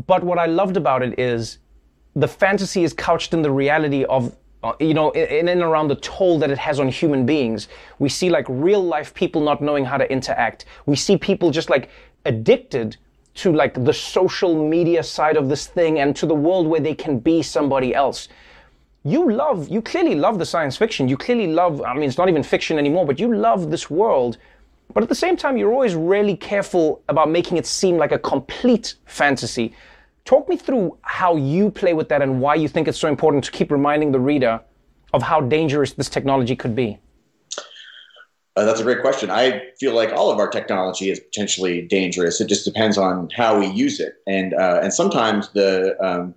But 0.06 0.22
what 0.22 0.38
I 0.38 0.46
loved 0.46 0.76
about 0.76 1.02
it 1.02 1.18
is 1.18 1.58
the 2.14 2.28
fantasy 2.28 2.85
is 2.85 2.92
couched 2.92 3.35
in 3.35 3.42
the 3.42 3.50
reality 3.50 4.04
of 4.04 4.37
uh, 4.62 4.74
you 4.78 4.94
know, 4.94 5.11
in 5.11 5.48
and 5.48 5.61
around 5.61 5.88
the 5.88 5.96
toll 5.96 6.38
that 6.38 6.48
it 6.48 6.58
has 6.58 6.78
on 6.78 6.88
human 6.88 7.26
beings. 7.26 7.66
We 7.98 8.08
see 8.08 8.30
like 8.30 8.46
real 8.48 8.80
life 8.80 9.12
people 9.12 9.40
not 9.40 9.61
knowing 9.61 9.85
how 9.85 9.96
to 9.96 10.11
interact. 10.11 10.66
We 10.87 10.94
see 10.94 11.16
people 11.16 11.50
just 11.50 11.68
like 11.68 11.90
addicted 12.26 12.96
to 13.35 13.53
like 13.53 13.85
the 13.85 13.92
social 13.92 14.68
media 14.68 15.03
side 15.03 15.37
of 15.37 15.49
this 15.49 15.66
thing 15.66 15.99
and 16.01 16.14
to 16.16 16.27
the 16.27 16.35
world 16.35 16.66
where 16.66 16.81
they 16.81 16.95
can 16.95 17.18
be 17.18 17.42
somebody 17.42 17.95
else. 17.95 18.29
You 19.05 19.33
love, 19.33 19.68
you 19.68 19.83
clearly 19.83 20.14
love 20.14 20.38
the 20.38 20.47
science 20.47 20.77
fiction. 20.77 21.09
You 21.09 21.16
clearly 21.16 21.49
love, 21.49 21.83
I 21.83 21.95
mean, 21.95 22.05
it's 22.05 22.18
not 22.18 22.29
even 22.29 22.42
fiction 22.42 22.79
anymore, 22.79 23.07
but 23.07 23.18
you 23.18 23.35
love 23.35 23.71
this 23.71 23.90
world. 23.90 24.38
But 24.95 25.03
at 25.03 25.09
the 25.09 25.14
same 25.14 25.37
time, 25.37 25.57
you're 25.57 25.73
always 25.73 25.95
really 25.95 26.37
careful 26.37 27.03
about 27.09 27.31
making 27.31 27.57
it 27.57 27.66
seem 27.66 27.97
like 27.97 28.12
a 28.12 28.18
complete 28.18 28.95
fantasy. 29.07 29.75
Talk 30.25 30.49
me 30.49 30.57
through 30.57 30.99
how 31.03 31.37
you 31.37 31.71
play 31.71 31.95
with 31.95 32.09
that 32.11 32.23
and 32.23 32.40
why 32.40 32.55
you 32.55 32.68
think 32.68 32.87
it's 32.87 32.99
so 32.99 33.09
important 33.09 33.42
to 33.45 33.51
keep 33.51 33.73
reminding 33.73 34.12
the 34.12 34.21
reader 34.21 34.61
of 35.12 35.23
how 35.23 35.40
dangerous 35.40 35.95
this 35.95 36.09
technology 36.09 36.55
could 36.55 36.77
be. 36.77 36.99
Uh, 38.56 38.64
that's 38.64 38.80
a 38.80 38.84
great 38.84 39.00
question. 39.00 39.30
I 39.30 39.62
feel 39.80 39.94
like 39.94 40.12
all 40.12 40.30
of 40.30 40.38
our 40.38 40.48
technology 40.48 41.10
is 41.10 41.18
potentially 41.20 41.82
dangerous. 41.82 42.40
It 42.40 42.48
just 42.48 42.64
depends 42.66 42.98
on 42.98 43.28
how 43.34 43.58
we 43.58 43.66
use 43.66 43.98
it, 43.98 44.14
and 44.26 44.52
uh, 44.54 44.80
and 44.82 44.92
sometimes 44.92 45.48
the 45.52 45.96
um, 46.04 46.34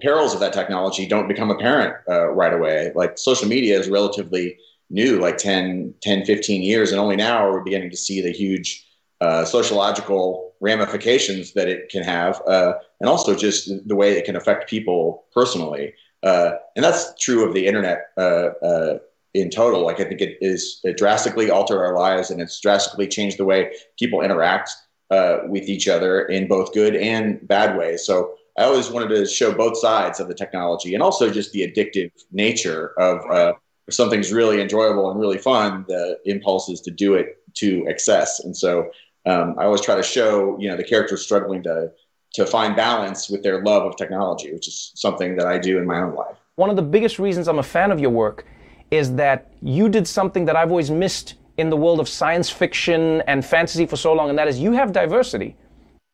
perils 0.00 0.32
of 0.32 0.40
that 0.40 0.54
technology 0.54 1.06
don't 1.06 1.28
become 1.28 1.50
apparent 1.50 1.94
uh, 2.08 2.28
right 2.28 2.54
away. 2.54 2.92
Like 2.94 3.18
social 3.18 3.46
media 3.46 3.78
is 3.78 3.90
relatively 3.90 4.56
new, 4.88 5.18
like 5.20 5.36
10, 5.36 5.94
10, 6.02 6.24
15 6.24 6.62
years, 6.62 6.92
and 6.92 7.00
only 7.00 7.16
now 7.16 7.44
are 7.44 7.52
we're 7.52 7.64
beginning 7.64 7.90
to 7.90 7.96
see 7.96 8.22
the 8.22 8.32
huge 8.32 8.86
uh, 9.20 9.44
sociological 9.44 10.54
ramifications 10.60 11.52
that 11.52 11.68
it 11.68 11.90
can 11.90 12.02
have, 12.02 12.40
uh, 12.46 12.72
and 13.00 13.10
also 13.10 13.34
just 13.34 13.70
the 13.86 13.96
way 13.96 14.16
it 14.16 14.24
can 14.24 14.36
affect 14.36 14.68
people 14.68 15.24
personally. 15.34 15.92
Uh, 16.22 16.52
and 16.76 16.84
that's 16.84 17.14
true 17.18 17.46
of 17.46 17.54
the 17.54 17.66
internet 17.66 18.06
in 19.34 19.50
total. 19.50 19.84
Like 19.84 20.00
I 20.00 20.04
think 20.04 20.20
it 20.20 20.38
is 20.40 20.80
it 20.84 20.96
drastically 20.96 21.50
altered 21.50 21.82
our 21.82 21.94
lives 21.94 22.30
and 22.30 22.40
it's 22.40 22.60
drastically 22.60 23.06
changed 23.06 23.38
the 23.38 23.44
way 23.44 23.72
people 23.98 24.22
interact 24.22 24.70
uh, 25.10 25.38
with 25.46 25.68
each 25.68 25.88
other 25.88 26.22
in 26.22 26.48
both 26.48 26.72
good 26.72 26.96
and 26.96 27.46
bad 27.46 27.76
ways. 27.76 28.04
So 28.04 28.34
I 28.58 28.64
always 28.64 28.90
wanted 28.90 29.08
to 29.08 29.26
show 29.26 29.52
both 29.52 29.78
sides 29.78 30.20
of 30.20 30.28
the 30.28 30.34
technology 30.34 30.94
and 30.94 31.02
also 31.02 31.30
just 31.30 31.52
the 31.52 31.60
addictive 31.60 32.10
nature 32.32 32.92
of 32.98 33.18
uh, 33.30 33.52
if 33.86 33.94
something's 33.94 34.32
really 34.32 34.60
enjoyable 34.60 35.10
and 35.10 35.18
really 35.18 35.38
fun, 35.38 35.84
the 35.88 36.18
impulse 36.24 36.68
is 36.68 36.80
to 36.82 36.90
do 36.90 37.14
it 37.14 37.38
to 37.54 37.84
excess. 37.88 38.40
And 38.40 38.56
so 38.56 38.90
um, 39.26 39.56
I 39.58 39.64
always 39.64 39.80
try 39.80 39.96
to 39.96 40.02
show 40.02 40.58
you 40.58 40.68
know 40.68 40.76
the 40.76 40.84
characters 40.84 41.22
struggling 41.22 41.62
to 41.64 41.90
to 42.34 42.46
find 42.46 42.76
balance 42.76 43.28
with 43.28 43.42
their 43.42 43.62
love 43.64 43.84
of 43.84 43.96
technology, 43.96 44.52
which 44.52 44.68
is 44.68 44.92
something 44.94 45.36
that 45.36 45.46
I 45.46 45.58
do 45.58 45.78
in 45.78 45.86
my 45.86 46.00
own 46.00 46.14
life. 46.14 46.36
One 46.54 46.70
of 46.70 46.76
the 46.76 46.82
biggest 46.82 47.18
reasons 47.18 47.48
I'm 47.48 47.58
a 47.58 47.62
fan 47.64 47.90
of 47.90 47.98
your 47.98 48.10
work 48.10 48.46
is 48.90 49.14
that 49.14 49.52
you 49.62 49.88
did 49.88 50.06
something 50.06 50.44
that 50.46 50.56
I've 50.56 50.70
always 50.70 50.90
missed 50.90 51.34
in 51.56 51.70
the 51.70 51.76
world 51.76 52.00
of 52.00 52.08
science 52.08 52.48
fiction 52.48 53.22
and 53.26 53.44
fantasy 53.44 53.86
for 53.86 53.96
so 53.96 54.12
long, 54.12 54.30
and 54.30 54.38
that 54.38 54.48
is 54.48 54.58
you 54.58 54.72
have 54.72 54.92
diversity. 54.92 55.56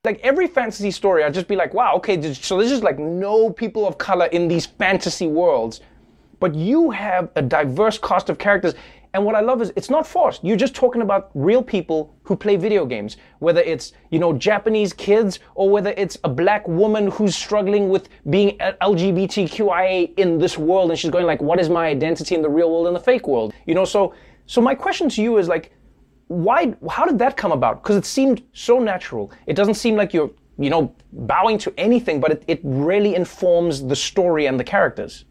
Like 0.05 0.21
every 0.21 0.47
fantasy 0.47 0.91
story, 0.91 1.25
I'd 1.25 1.35
just 1.35 1.49
be 1.49 1.57
like, 1.57 1.75
wow, 1.75 1.95
okay, 1.97 2.21
so 2.33 2.59
there's 2.59 2.71
just 2.71 2.83
like 2.83 2.99
no 2.99 3.51
people 3.51 3.87
of 3.87 3.99
color 3.99 4.27
in 4.27 4.49
these 4.49 4.67
fantasy 4.67 5.27
worlds. 5.27 5.81
But 6.39 6.55
you 6.55 6.91
have 6.91 7.31
a 7.35 7.43
diverse 7.43 7.99
cast 7.99 8.29
of 8.29 8.39
characters. 8.39 8.75
And 9.17 9.25
what 9.25 9.35
I 9.35 9.41
love 9.41 9.63
is 9.63 9.73
it's 9.77 9.89
not 9.89 10.07
forced. 10.07 10.45
You're 10.45 10.59
just 10.59 10.75
talking 10.75 11.01
about 11.01 11.31
real 11.33 11.63
people 11.63 12.15
who 12.25 12.37
play 12.37 12.57
video 12.57 12.85
games, 12.85 13.17
whether 13.39 13.63
it's, 13.63 13.95
you 14.11 14.19
know, 14.19 14.35
Japanese 14.35 14.93
kids 14.93 15.39
or 15.55 15.71
whether 15.71 15.95
it's 15.97 16.19
a 16.25 16.29
black 16.29 16.69
woman 16.69 17.11
who's 17.11 17.35
struggling 17.35 17.89
with 17.89 18.11
being 18.29 18.59
LGBTQIA 18.59 20.13
in 20.19 20.37
this 20.37 20.59
world 20.59 20.91
and 20.91 20.99
she's 20.99 21.11
going 21.11 21.25
like, 21.25 21.41
what 21.41 21.59
is 21.59 21.71
my 21.71 21.87
identity 21.87 22.35
in 22.35 22.43
the 22.43 22.51
real 22.51 22.71
world 22.71 22.89
and 22.89 22.95
the 22.95 23.01
fake 23.01 23.27
world? 23.27 23.55
You 23.65 23.75
know, 23.75 23.87
so 23.87 24.13
so 24.45 24.61
my 24.61 24.75
question 24.75 25.09
to 25.09 25.23
you 25.23 25.39
is 25.39 25.49
like, 25.49 25.73
why 26.27 26.75
how 26.91 27.07
did 27.07 27.19
that 27.19 27.39
come 27.39 27.53
about? 27.53 27.83
Because 27.83 27.97
it 27.97 28.05
seemed 28.05 28.43
so 28.53 28.79
natural. 28.79 29.33
It 29.47 29.57
doesn't 29.57 29.77
seem 29.77 29.97
like 29.97 30.13
you're, 30.13 30.31
you 30.59 30.69
know, 30.69 30.95
bowing 31.15 31.57
to 31.61 31.73
anything, 31.79 32.21
but 32.21 32.33
it, 32.33 32.45
it 32.49 32.61
really 32.65 33.15
informs 33.15 33.83
the 33.83 33.97
story 33.97 34.45
and 34.45 34.61
the 34.61 34.65
characters. 34.65 35.25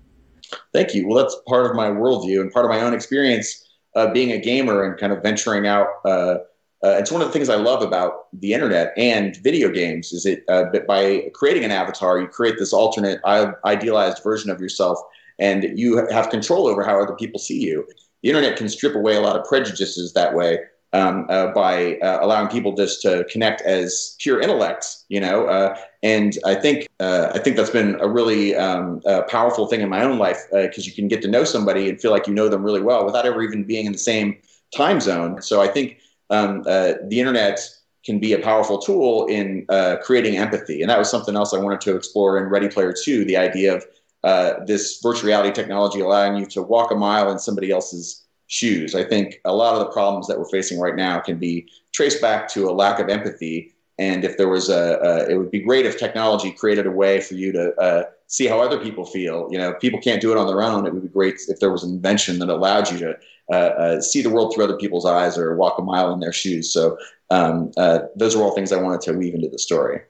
Thank 0.74 0.96
you. 0.96 1.08
Well, 1.08 1.22
that's 1.22 1.38
part 1.48 1.70
of 1.70 1.76
my 1.76 1.90
worldview 1.90 2.42
and 2.42 2.52
part 2.52 2.66
of 2.66 2.72
my 2.72 2.82
own 2.82 2.96
experience 2.96 3.62
uh, 3.96 4.12
being 4.12 4.32
a 4.32 4.38
gamer 4.40 4.84
and 4.84 5.00
kind 5.00 5.14
of 5.14 5.22
venturing 5.24 5.68
out. 5.68 5.88
Uh, 6.04 6.38
uh, 6.84 6.98
it's 7.00 7.12
one 7.12 7.22
of 7.22 7.28
the 7.28 7.34
things 7.34 7.50
I 7.50 7.56
love 7.56 7.82
about 7.82 8.28
the 8.40 8.54
internet 8.54 8.94
and 8.96 9.36
video 9.38 9.70
games 9.70 10.12
is 10.12 10.26
it 10.26 10.44
uh, 10.50 10.66
by 10.88 11.32
creating 11.34 11.64
an 11.64 11.72
avatar, 11.72 12.20
you 12.20 12.28
create 12.28 12.60
this 12.60 12.74
alternate 12.74 13.20
idealized 13.66 14.22
version 14.22 14.52
of 14.52 14.60
yourself, 14.60 15.00
and 15.40 15.78
you 15.78 16.06
have 16.12 16.30
control 16.30 16.68
over 16.68 16.84
how 16.84 17.02
other 17.02 17.16
people 17.16 17.40
see 17.40 17.60
you. 17.60 17.88
The 18.22 18.30
internet 18.30 18.58
can 18.58 18.70
strip 18.70 18.96
away 18.96 19.16
a 19.16 19.22
lot 19.22 19.36
of 19.36 19.46
prejudices 19.46 20.14
that 20.14 20.36
way 20.36 20.60
um, 20.94 21.26
uh, 21.30 21.48
by 21.48 21.98
uh, 21.98 22.20
allowing 22.22 22.50
people 22.50 22.74
just 22.76 23.02
to 23.02 23.26
connect 23.32 23.62
as 23.62 24.16
pure 24.20 24.40
intellects, 24.40 25.06
you 25.10 25.20
know. 25.20 25.76
Uh, 26.06 26.10
and 26.10 26.38
I 26.46 26.56
think 26.56 26.88
uh, 27.00 27.32
I 27.34 27.40
think 27.40 27.56
that's 27.58 27.70
been 27.70 27.98
a 28.00 28.08
really 28.08 28.56
um, 28.56 29.02
powerful 29.30 29.68
thing 29.68 29.82
in 29.82 29.90
my 29.90 30.04
own 30.04 30.18
life 30.18 30.40
because 30.52 30.86
uh, 30.86 30.90
you 30.90 30.94
can 30.94 31.08
get 31.08 31.22
to 31.24 31.28
know 31.28 31.44
somebody 31.44 31.90
and 31.90 32.00
feel 32.00 32.12
like 32.12 32.28
you 32.28 32.34
know 32.34 32.50
them 32.50 32.64
really 32.64 32.82
well 32.82 33.06
without 33.06 33.26
ever 33.26 33.42
even 33.42 33.64
being 33.64 33.86
in 33.86 33.92
the 33.92 33.98
same 33.98 34.38
time 34.76 35.00
zone. 35.02 35.42
So 35.42 35.62
I 35.62 35.68
think 35.68 35.98
um, 36.30 36.64
uh, 36.68 36.94
the 37.08 37.20
internet 37.20 37.60
can 38.06 38.20
be 38.20 38.34
a 38.34 38.40
powerful 38.40 38.78
tool 38.78 39.26
in 39.28 39.66
creating 40.04 40.38
empathy, 40.38 40.82
and 40.82 40.90
that 40.90 41.00
was 41.00 41.10
something 41.10 41.36
else 41.36 41.54
I 41.54 41.60
wanted 41.60 41.82
to 41.82 41.96
explore 41.96 42.38
in 42.38 42.50
Ready 42.50 42.68
Player 42.68 42.94
Two. 42.94 43.26
The 43.26 43.38
idea 43.38 43.76
of 43.76 44.68
this 44.68 45.00
virtual 45.02 45.28
reality 45.28 45.52
technology 45.52 46.02
allowing 46.02 46.38
you 46.38 46.46
to 46.48 46.62
walk 46.62 46.92
a 46.92 46.96
mile 46.96 47.32
in 47.32 47.40
somebody 47.40 47.72
else's 47.72 48.26
shoes. 48.48 48.94
I 48.94 49.04
think 49.04 49.42
a 49.46 49.54
lot 49.54 49.74
of 49.74 49.80
the 49.80 49.92
problems 49.92 50.28
that 50.28 50.38
we're 50.38 50.50
facing 50.50 50.80
right 50.80 50.96
now 50.96 51.20
can 51.20 51.40
be 51.40 51.68
traced 51.94 52.22
back 52.22 52.48
to 52.50 52.70
a 52.70 52.74
lack 52.74 53.00
of 53.00 53.10
empathy. 53.10 53.75
And 53.98 54.26
if 54.26 54.38
there 54.38 54.50
was 54.50 54.70
a, 54.70 55.00
a 55.02 55.30
it 55.30 55.38
would 55.38 55.52
be 55.52 55.62
great 55.62 55.86
if 55.86 55.98
technology 55.98 56.52
created 56.52 56.86
a 56.86 56.92
way 56.92 57.22
for 57.22 57.36
you 57.36 57.52
to 57.54 57.74
uh, 57.76 58.04
see 58.28 58.48
how 58.48 58.60
other 58.60 58.80
people 58.80 59.06
feel. 59.06 59.48
You 59.52 59.58
know, 59.58 59.74
people 59.74 60.00
can't 60.00 60.22
do 60.22 60.32
it 60.32 60.38
on 60.38 60.48
their 60.48 60.62
own. 60.62 60.86
It 60.86 60.94
would 60.94 61.04
be 61.04 61.10
great 61.10 61.36
if 61.48 61.60
there 61.60 61.72
was 61.72 61.84
an 61.84 61.92
invention 61.92 62.40
that 62.40 62.50
allowed 62.50 62.92
you 62.92 62.98
to 63.00 63.18
uh, 63.52 63.56
uh, 63.56 64.02
see 64.02 64.22
the 64.22 64.30
world 64.30 64.54
through 64.54 64.64
other 64.64 64.78
people's 64.78 65.06
eyes 65.06 65.38
or 65.38 65.56
walk 65.56 65.78
a 65.78 65.82
mile 65.82 66.12
in 66.14 66.20
their 66.20 66.34
shoes. 66.34 66.74
So 66.74 66.98
um, 67.30 67.72
uh, 67.78 68.00
those 68.16 68.36
are 68.36 68.42
all 68.42 68.56
things 68.56 68.72
I 68.72 68.82
wanted 68.82 69.02
to 69.02 69.14
weave 69.14 69.36
into 69.36 69.48
the 69.48 69.60
story. 69.60 70.02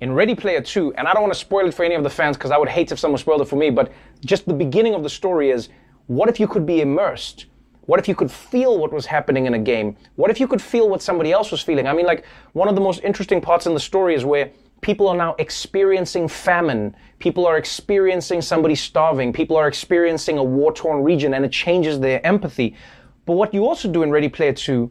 In 0.00 0.12
Ready 0.12 0.34
Player 0.34 0.60
2, 0.60 0.94
and 0.94 1.08
I 1.08 1.14
don't 1.14 1.22
want 1.22 1.32
to 1.32 1.40
spoil 1.40 1.66
it 1.66 1.74
for 1.74 1.84
any 1.84 1.94
of 1.94 2.02
the 2.02 2.10
fans 2.10 2.36
because 2.36 2.50
I 2.50 2.58
would 2.58 2.68
hate 2.68 2.92
if 2.92 2.98
someone 2.98 3.18
spoiled 3.18 3.40
it 3.40 3.46
for 3.48 3.56
me, 3.56 3.70
but 3.70 3.90
just 4.24 4.46
the 4.46 4.52
beginning 4.52 4.94
of 4.94 5.02
the 5.02 5.08
story 5.08 5.50
is 5.50 5.70
what 6.06 6.28
if 6.28 6.38
you 6.38 6.46
could 6.46 6.66
be 6.66 6.82
immersed 6.82 7.46
what 7.86 8.00
if 8.00 8.08
you 8.08 8.14
could 8.14 8.30
feel 8.30 8.78
what 8.78 8.92
was 8.92 9.06
happening 9.06 9.46
in 9.46 9.54
a 9.54 9.58
game? 9.58 9.96
What 10.16 10.30
if 10.30 10.40
you 10.40 10.48
could 10.48 10.60
feel 10.60 10.88
what 10.88 11.02
somebody 11.02 11.32
else 11.32 11.50
was 11.50 11.62
feeling? 11.62 11.86
I 11.86 11.92
mean, 11.92 12.06
like, 12.06 12.24
one 12.52 12.68
of 12.68 12.74
the 12.74 12.80
most 12.80 13.02
interesting 13.02 13.40
parts 13.40 13.66
in 13.66 13.74
the 13.74 13.80
story 13.80 14.14
is 14.14 14.24
where 14.24 14.50
people 14.80 15.08
are 15.08 15.16
now 15.16 15.34
experiencing 15.38 16.28
famine. 16.28 16.94
People 17.18 17.46
are 17.46 17.56
experiencing 17.56 18.42
somebody 18.42 18.74
starving. 18.74 19.32
People 19.32 19.56
are 19.56 19.68
experiencing 19.68 20.38
a 20.38 20.44
war 20.44 20.72
torn 20.72 21.02
region, 21.02 21.34
and 21.34 21.44
it 21.44 21.52
changes 21.52 22.00
their 22.00 22.24
empathy. 22.26 22.76
But 23.24 23.34
what 23.34 23.54
you 23.54 23.66
also 23.66 23.90
do 23.90 24.02
in 24.02 24.10
Ready 24.10 24.28
Player 24.28 24.52
2 24.52 24.90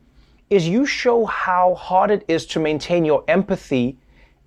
is 0.50 0.68
you 0.68 0.86
show 0.86 1.26
how 1.26 1.76
hard 1.76 2.12
it 2.12 2.24
is 2.28 2.46
to 2.48 2.60
maintain 2.60 3.04
your 3.04 3.24
empathy 3.28 3.98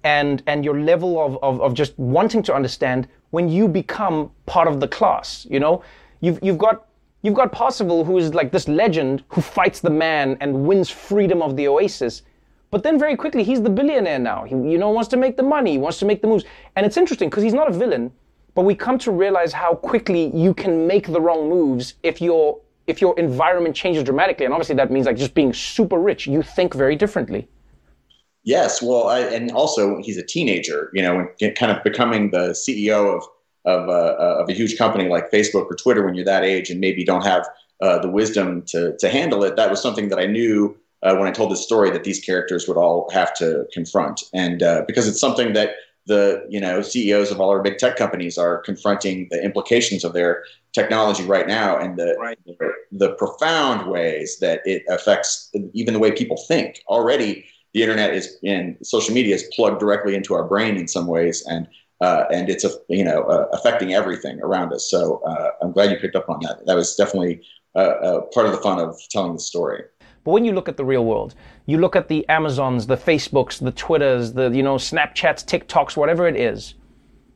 and, 0.05 0.43
and 0.47 0.65
your 0.65 0.81
level 0.81 1.21
of, 1.21 1.39
of, 1.43 1.61
of 1.61 1.75
just 1.75 1.99
wanting 1.99 2.43
to 2.45 2.55
understand 2.55 3.09
when 3.31 3.49
you 3.49 3.69
become 3.69 4.31
part 4.47 4.69
of 4.69 4.81
the 4.81 4.89
class. 4.89 5.47
You 5.51 5.61
know, 5.61 5.83
you've, 6.21 6.39
you've 6.43 6.59
got 6.59 6.87
You've 7.23 7.35
got 7.35 7.51
Parzival, 7.51 8.05
who 8.05 8.17
is 8.19 8.33
like 8.33 8.53
this 8.53 8.69
legend 8.69 9.25
who 9.29 9.41
fights 9.41 9.81
the 9.81 9.91
man 9.91 10.37
and 10.41 10.65
wins 10.67 10.89
freedom 10.89 11.43
of 11.43 11.57
the 11.57 11.67
Oasis. 11.67 12.23
But 12.71 12.83
then 12.83 12.99
very 12.99 13.17
quickly, 13.17 13.43
he's 13.43 13.63
the 13.63 13.71
billionaire 13.71 14.19
now. 14.19 14.45
He, 14.45 14.55
you 14.55 14.79
know, 14.79 14.91
wants 14.91 15.09
to 15.09 15.17
make 15.17 15.37
the 15.37 15.43
money, 15.43 15.73
he 15.73 15.79
wants 15.79 15.99
to 15.99 16.05
make 16.05 16.23
the 16.23 16.29
moves. 16.29 16.45
And 16.77 16.87
it's 16.87 16.97
interesting 16.97 17.29
because 17.29 17.43
he's 17.43 17.55
not 17.55 17.69
a 17.69 17.73
villain, 17.73 18.13
but 18.55 18.63
we 18.63 18.75
come 18.75 18.99
to 18.99 19.11
realize 19.11 19.53
how 19.53 19.75
quickly 19.75 20.31
you 20.37 20.55
can 20.55 20.87
make 20.87 21.07
the 21.07 21.21
wrong 21.21 21.49
moves 21.49 21.95
if 22.03 22.21
your 22.21 22.61
if 22.87 23.03
your 23.03 23.19
environment 23.19 23.77
changes 23.77 24.03
dramatically. 24.03 24.47
And 24.47 24.55
obviously, 24.55 24.77
that 24.77 24.91
means 24.91 25.07
like 25.07 25.17
just 25.17 25.35
being 25.35 25.53
super 25.53 25.99
rich. 25.99 26.27
You 26.27 26.43
think 26.43 26.75
very 26.75 26.97
differently. 26.97 27.49
Yes, 28.45 28.81
well, 28.81 29.09
I, 29.09 29.21
and 29.21 29.51
also 29.51 29.99
he's 30.01 30.17
a 30.17 30.25
teenager. 30.25 30.91
You 30.95 31.03
know, 31.03 31.29
kind 31.57 31.73
of 31.73 31.83
becoming 31.83 32.31
the 32.31 32.51
CEO 32.51 33.17
of 33.17 33.25
of, 33.69 33.89
uh, 33.89 34.41
of 34.41 34.49
a 34.49 34.53
huge 34.53 34.79
company 34.79 35.09
like 35.09 35.31
Facebook 35.31 35.67
or 35.71 35.77
Twitter 35.77 36.05
when 36.05 36.15
you're 36.15 36.25
that 36.25 36.45
age 36.45 36.71
and 36.71 36.81
maybe 36.81 37.05
don't 37.05 37.25
have 37.25 37.47
uh, 37.81 37.99
the 37.99 38.09
wisdom 38.09 38.63
to, 38.63 38.97
to 38.99 39.09
handle 39.09 39.45
it. 39.45 39.57
That 39.57 39.71
was 39.71 39.81
something 39.81 40.09
that 40.09 40.19
I 40.19 40.27
knew 40.27 40.77
uh, 41.03 41.15
when 41.17 41.29
I 41.29 41.31
told 41.31 41.51
this 41.51 41.63
story 41.63 41.91
that 41.91 42.05
these 42.05 42.21
characters 42.21 42.67
would 42.67 42.77
all 42.77 43.09
have 43.13 43.35
to 43.37 43.67
confront. 43.73 44.23
And 44.35 44.63
uh, 44.63 44.83
because 44.87 45.07
it's 45.07 45.21
something 45.21 45.53
that 45.53 45.71
the 46.07 46.45
you 46.49 46.59
know 46.59 46.81
CEOs 46.81 47.31
of 47.31 47.39
all 47.41 47.51
our 47.51 47.63
big 47.63 47.77
tech 47.77 47.97
companies 47.97 48.39
are 48.39 48.59
confronting 48.59 49.29
the 49.31 49.41
implications 49.45 50.05
of 50.05 50.15
their 50.15 50.43
technology 50.73 51.23
right 51.23 51.47
now 51.47 51.77
and 51.77 51.99
the, 51.99 52.17
right. 52.19 52.39
the, 52.47 52.57
the 52.93 53.11
profound 53.15 53.91
ways 53.91 54.39
that 54.41 54.63
it 54.65 54.83
affects 54.89 55.51
even 55.75 55.93
the 55.93 56.01
way 56.01 56.11
people 56.11 56.39
think. 56.49 56.83
Already, 56.89 57.45
the 57.75 57.83
internet 57.83 58.15
is 58.15 58.39
in 58.43 58.77
social 58.83 59.15
media 59.15 59.35
is 59.35 59.45
plugged 59.55 59.79
directly 59.79 60.15
into 60.15 60.35
our 60.35 60.45
brain 60.45 60.77
in 60.77 60.89
some 60.89 61.07
ways, 61.07 61.45
and 61.47 61.69
uh, 62.01 62.25
and 62.33 62.49
it's 62.49 62.65
a, 62.65 62.71
you 62.89 63.05
know 63.05 63.23
uh, 63.25 63.49
affecting 63.53 63.95
everything 63.95 64.41
around 64.41 64.73
us. 64.73 64.91
So 64.91 65.19
uh, 65.27 65.51
I'm 65.63 65.73
glad 65.73 65.91
you 65.91 65.97
picked 65.97 66.17
up 66.17 66.29
on 66.29 66.41
that. 66.43 66.65
That 66.67 66.77
was 66.77 66.95
definitely 66.95 67.43
part 67.75 68.47
of 68.47 68.53
the 68.53 68.61
fun 68.63 68.79
of 68.81 68.97
telling 69.11 69.35
the 69.35 69.41
story. 69.41 69.85
But 70.25 70.33
when 70.33 70.45
you 70.45 70.53
look 70.53 70.69
at 70.69 70.77
the 70.77 70.85
real 70.85 71.05
world, 71.05 71.35
you 71.67 71.79
look 71.79 71.97
at 71.97 72.09
the 72.09 72.29
Amazons, 72.29 72.87
the 72.87 72.97
Facebooks, 72.97 73.63
the 73.63 73.73
Twitters, 73.73 74.33
the 74.33 74.51
you 74.51 74.63
know 74.63 74.77
Snapchats, 74.77 75.45
TikToks, 75.45 75.97
whatever 75.97 76.27
it 76.27 76.37
is, 76.37 76.75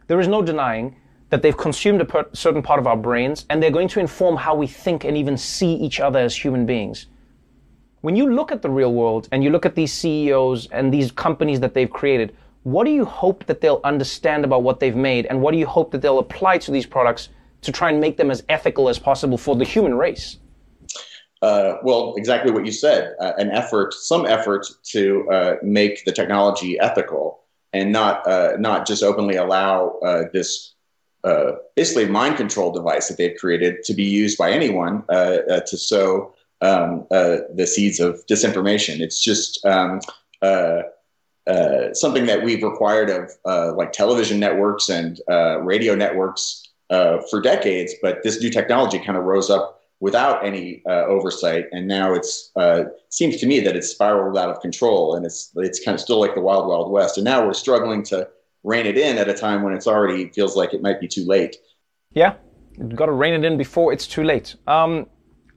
there 0.09 0.21
is 0.21 0.29
no 0.29 0.43
denying 0.43 0.97
that 1.31 1.41
they've 1.41 1.57
consumed 1.57 2.03
a 2.03 2.05
per- 2.05 2.29
certain 2.35 2.61
part 2.61 2.79
of 2.79 2.87
our 2.87 2.97
brains, 2.97 3.47
and 3.49 3.63
they're 3.63 3.71
going 3.71 3.89
to 3.89 4.01
inform 4.01 4.37
how 4.37 4.55
we 4.55 4.67
think 4.67 5.05
and 5.05 5.17
even 5.17 5.37
see 5.37 5.73
each 5.73 5.99
other 5.99 6.19
as 6.19 6.37
human 6.37 6.67
beings. 6.67 7.07
When 8.03 8.17
you 8.17 8.31
look 8.31 8.53
at 8.53 8.61
the 8.61 8.69
real 8.69 8.93
world 8.93 9.29
and 9.33 9.43
you 9.43 9.49
look 9.49 9.65
at 9.65 9.75
these 9.75 9.93
CEOs 9.95 10.67
and 10.67 10.93
these 10.93 11.11
companies 11.11 11.61
that 11.61 11.73
they've 11.73 11.91
created, 11.91 12.37
what 12.63 12.85
do 12.85 12.91
you 12.91 13.05
hope 13.05 13.47
that 13.47 13.61
they'll 13.61 13.81
understand 13.85 14.45
about 14.45 14.63
what 14.63 14.81
they've 14.81 14.97
made, 14.97 15.27
and 15.27 15.41
what 15.41 15.53
do 15.53 15.59
you 15.59 15.67
hope 15.67 15.91
that 15.93 16.03
they'll 16.03 16.19
apply 16.19 16.59
to 16.59 16.71
these 16.71 16.87
products 16.87 17.29
to 17.63 17.73
try 17.73 17.91
and 17.91 18.01
make 18.01 18.17
them 18.17 18.31
as 18.31 18.43
ethical 18.49 18.89
as 18.89 18.99
possible 18.99 19.39
for 19.39 19.57
the 19.57 19.65
human 19.65 19.95
race? 19.95 20.39
uh, 21.43 21.79
well, 21.83 22.15
exactly 22.17 22.53
what 22.53 22.65
you 22.65 22.73
said, 22.73 23.15
uh, 23.21 23.33
an 23.37 23.51
effort, 23.51 23.93
some 23.93 24.25
effort 24.27 24.67
to 24.85 25.29
uh, 25.31 25.57
make 25.63 26.05
the 26.05 26.13
technology 26.13 26.79
ethical 26.79 27.41
and 27.73 27.91
not 27.91 28.27
uh, 28.27 28.53
not 28.59 28.87
just 28.87 29.03
openly 29.03 29.37
allow 29.37 29.99
uh, 30.05 30.25
this 30.33 30.75
uh, 31.25 31.53
basically 31.75 32.07
mind 32.07 32.37
control 32.37 32.71
device 32.71 33.09
that 33.09 33.19
they've 33.19 33.37
created 33.39 33.83
to 33.83 33.93
be 33.93 34.05
used 34.05 34.39
by 34.39 34.51
anyone 34.51 35.05
to 35.09 35.77
sow 35.77 36.33
um, 36.61 37.07
the 37.11 37.67
seeds 37.67 37.99
of 37.99 38.25
disinformation. 38.27 39.01
It's 39.01 39.21
just 39.21 39.65
um, 39.65 40.01
something 41.95 42.27
that 42.27 42.43
we've 42.43 42.63
required 42.63 43.11
of 43.11 43.77
like 43.77 43.93
television 43.93 44.39
networks 44.41 44.89
and 44.89 45.21
radio 45.63 45.95
networks 45.95 46.69
for 46.89 47.41
decades, 47.43 47.95
but 48.03 48.23
this 48.23 48.41
new 48.41 48.51
technology 48.51 48.99
kind 48.99 49.17
of 49.17 49.25
rose 49.25 49.51
up 49.51 49.81
without 50.03 50.45
any 50.45 50.83
uh, 50.85 51.05
oversight, 51.07 51.67
and 51.71 51.87
now 51.87 52.13
it's 52.13 52.51
uh, 52.57 52.83
seems 53.09 53.37
to 53.37 53.47
me 53.47 53.61
that 53.61 53.77
it's 53.77 53.89
spiraled 53.89 54.37
out 54.37 54.51
of 54.51 54.61
control, 54.61 55.15
and 55.15 55.25
it's 55.25 55.53
it's 55.57 55.83
kind 55.83 55.95
of 55.95 56.01
still 56.01 56.19
like 56.19 56.35
the 56.35 56.41
wild 56.41 56.67
wild 56.67 56.91
west. 56.91 57.17
And 57.19 57.25
now 57.25 57.47
we're 57.47 57.55
struggling 57.55 58.03
to 58.05 58.29
rein 58.65 58.85
it 58.85 58.99
in 58.99 59.17
at 59.17 59.29
a 59.29 59.35
time 59.35 59.63
when 59.63 59.73
it's 59.73 59.87
already 59.87 60.29
feels 60.31 60.57
like 60.57 60.75
it 60.75 60.83
might 60.83 61.01
be 61.01 61.07
too 61.07 61.25
late. 61.25 61.57
Yeah, 62.11 62.35
you've 62.77 62.97
got 62.97 63.07
to 63.07 63.13
rein 63.13 63.33
it 63.33 63.45
in 63.45 63.57
before 63.57 63.93
it's 63.93 64.09
too 64.09 64.25
late. 64.25 64.57
Um, 64.67 65.07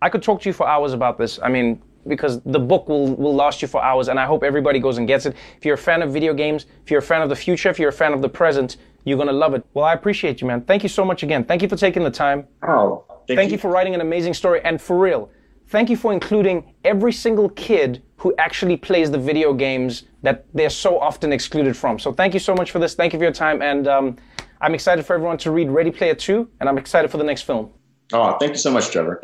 I 0.02 0.10
could 0.10 0.22
talk 0.22 0.42
to 0.42 0.50
you 0.50 0.54
for 0.54 0.68
hours 0.68 0.94
about 0.94 1.18
this. 1.18 1.40
I 1.42 1.50
mean, 1.50 1.82
because 2.08 2.42
the 2.42 2.60
book 2.60 2.88
will 2.88 3.16
will 3.16 3.36
last 3.36 3.62
you 3.62 3.68
for 3.68 3.84
hours, 3.84 4.08
and 4.08 4.20
I 4.20 4.26
hope 4.26 4.44
everybody 4.44 4.80
goes 4.80 4.98
and 4.98 5.08
gets 5.08 5.26
it. 5.26 5.36
If 5.58 5.66
you're 5.66 5.76
a 5.76 5.78
fan 5.90 6.02
of 6.02 6.12
video 6.12 6.34
games, 6.34 6.66
if 6.84 6.92
you're 6.92 7.00
a 7.00 7.10
fan 7.14 7.22
of 7.22 7.30
the 7.30 7.36
future, 7.36 7.70
if 7.70 7.80
you're 7.80 7.90
a 7.90 8.00
fan 8.04 8.14
of 8.14 8.22
the 8.22 8.30
present, 8.30 8.78
you're 9.04 9.18
gonna 9.18 9.32
love 9.32 9.54
it. 9.54 9.66
Well, 9.74 9.86
I 9.86 9.94
appreciate 9.94 10.42
you, 10.42 10.48
man. 10.48 10.62
Thank 10.62 10.84
you 10.84 10.90
so 10.90 11.06
much 11.06 11.24
again. 11.24 11.44
Thank 11.44 11.62
you 11.62 11.70
for 11.70 11.76
taking 11.76 12.04
the 12.04 12.12
time. 12.12 12.48
Oh, 12.64 13.06
Thank, 13.28 13.38
thank 13.40 13.50
you. 13.50 13.54
you 13.54 13.58
for 13.60 13.72
writing 13.72 13.96
an 13.96 14.02
amazing 14.02 14.34
story. 14.34 14.62
And 14.64 14.82
for 14.82 15.00
real, 15.00 15.30
thank 15.68 15.90
you 15.90 15.98
for 15.98 16.14
including 16.14 16.74
every 16.84 17.12
single 17.12 17.50
kid 17.50 18.04
who 18.18 18.34
actually 18.38 18.78
plays 18.78 19.12
the 19.12 19.18
video 19.18 19.54
games 19.54 20.04
that 20.24 20.46
they're 20.54 20.70
so 20.70 21.00
often 21.00 21.32
excluded 21.34 21.76
from. 21.78 22.00
So 22.00 22.12
thank 22.14 22.34
you 22.34 22.40
so 22.40 22.56
much 22.56 22.72
for 22.72 22.80
this. 22.80 22.96
Thank 22.96 23.14
you 23.14 23.20
for 23.20 23.24
your 23.24 23.34
time. 23.34 23.62
And 23.62 23.88
um, 23.88 24.18
I'm 24.62 24.74
excited 24.74 25.06
for 25.06 25.14
everyone 25.14 25.38
to 25.40 25.52
read 25.52 25.70
Ready 25.70 25.92
Player 25.92 26.16
2, 26.16 26.50
and 26.60 26.70
I'm 26.70 26.78
excited 26.78 27.12
for 27.12 27.18
the 27.18 27.24
next 27.24 27.44
film. 27.44 27.70
Oh, 28.14 28.38
thank 28.40 28.54
you 28.54 28.58
so 28.58 28.72
much, 28.72 28.90
Trevor. 28.90 29.22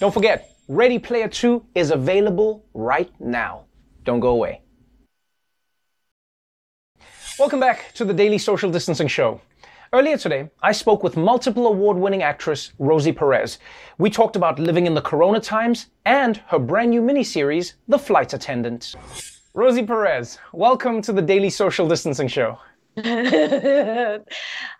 Don't 0.00 0.12
forget, 0.12 0.55
Ready 0.68 0.98
Player 0.98 1.28
2 1.28 1.64
is 1.76 1.92
available 1.92 2.64
right 2.74 3.12
now. 3.20 3.66
Don't 4.02 4.18
go 4.18 4.30
away. 4.30 4.62
Welcome 7.38 7.60
back 7.60 7.92
to 7.94 8.04
the 8.04 8.12
Daily 8.12 8.38
Social 8.38 8.68
Distancing 8.72 9.06
Show. 9.06 9.40
Earlier 9.92 10.16
today, 10.16 10.50
I 10.64 10.72
spoke 10.72 11.04
with 11.04 11.16
multiple 11.16 11.68
award 11.68 11.96
winning 11.96 12.24
actress 12.24 12.72
Rosie 12.80 13.12
Perez. 13.12 13.58
We 13.98 14.10
talked 14.10 14.34
about 14.34 14.58
living 14.58 14.88
in 14.88 14.94
the 14.94 15.00
corona 15.00 15.38
times 15.38 15.90
and 16.04 16.38
her 16.48 16.58
brand 16.58 16.90
new 16.90 17.00
miniseries, 17.00 17.74
The 17.86 17.98
Flight 17.98 18.34
Attendant. 18.34 18.96
Rosie 19.54 19.86
Perez, 19.86 20.36
welcome 20.52 21.00
to 21.02 21.12
the 21.12 21.22
Daily 21.22 21.50
Social 21.50 21.86
Distancing 21.86 22.26
Show. 22.26 22.58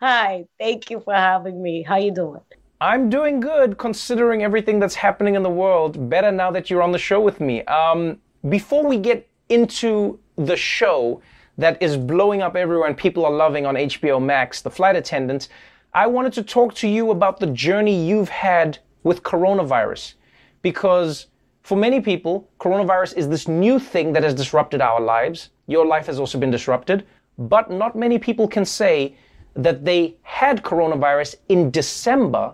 Hi, 0.01 0.46
thank 0.59 0.90
you 0.90 0.99
for 0.99 1.14
having 1.14 1.62
me. 1.62 1.85
How 1.85 1.99
you 1.99 2.12
doing? 2.12 2.40
I'm 2.80 3.08
doing 3.08 3.40
good 3.40 3.78
considering 3.78 4.42
everything 4.42 4.78
that's 4.78 4.94
happening 4.94 5.34
in 5.34 5.42
the 5.42 5.48
world. 5.48 6.10
Better 6.10 6.30
now 6.30 6.50
that 6.50 6.68
you're 6.68 6.82
on 6.82 6.92
the 6.92 6.98
show 6.98 7.22
with 7.22 7.40
me. 7.40 7.64
Um, 7.64 8.18
before 8.50 8.84
we 8.84 8.98
get 8.98 9.26
into 9.48 10.18
the 10.36 10.56
show, 10.56 11.22
that 11.56 11.80
is 11.82 11.96
blowing 11.96 12.42
up 12.42 12.54
everywhere 12.54 12.86
and 12.86 12.94
people 12.94 13.24
are 13.24 13.32
loving 13.32 13.64
on 13.64 13.76
HBO 13.76 14.22
Max, 14.22 14.60
The 14.60 14.70
Flight 14.70 14.94
Attendant, 14.94 15.48
I 15.94 16.06
wanted 16.06 16.34
to 16.34 16.42
talk 16.42 16.74
to 16.74 16.86
you 16.86 17.12
about 17.12 17.40
the 17.40 17.46
journey 17.46 18.06
you've 18.06 18.28
had 18.28 18.78
with 19.04 19.22
coronavirus. 19.22 20.12
Because 20.60 21.28
for 21.62 21.78
many 21.78 22.02
people, 22.02 22.46
coronavirus 22.60 23.16
is 23.16 23.26
this 23.26 23.48
new 23.48 23.78
thing 23.78 24.12
that 24.12 24.22
has 24.22 24.34
disrupted 24.34 24.82
our 24.82 25.00
lives. 25.00 25.48
Your 25.66 25.86
life 25.86 26.04
has 26.08 26.20
also 26.20 26.38
been 26.38 26.50
disrupted. 26.50 27.06
But 27.38 27.70
not 27.70 27.96
many 27.96 28.18
people 28.18 28.46
can 28.46 28.66
say 28.66 29.16
that 29.54 29.86
they 29.86 30.16
had 30.20 30.62
coronavirus 30.62 31.36
in 31.48 31.70
December 31.70 32.52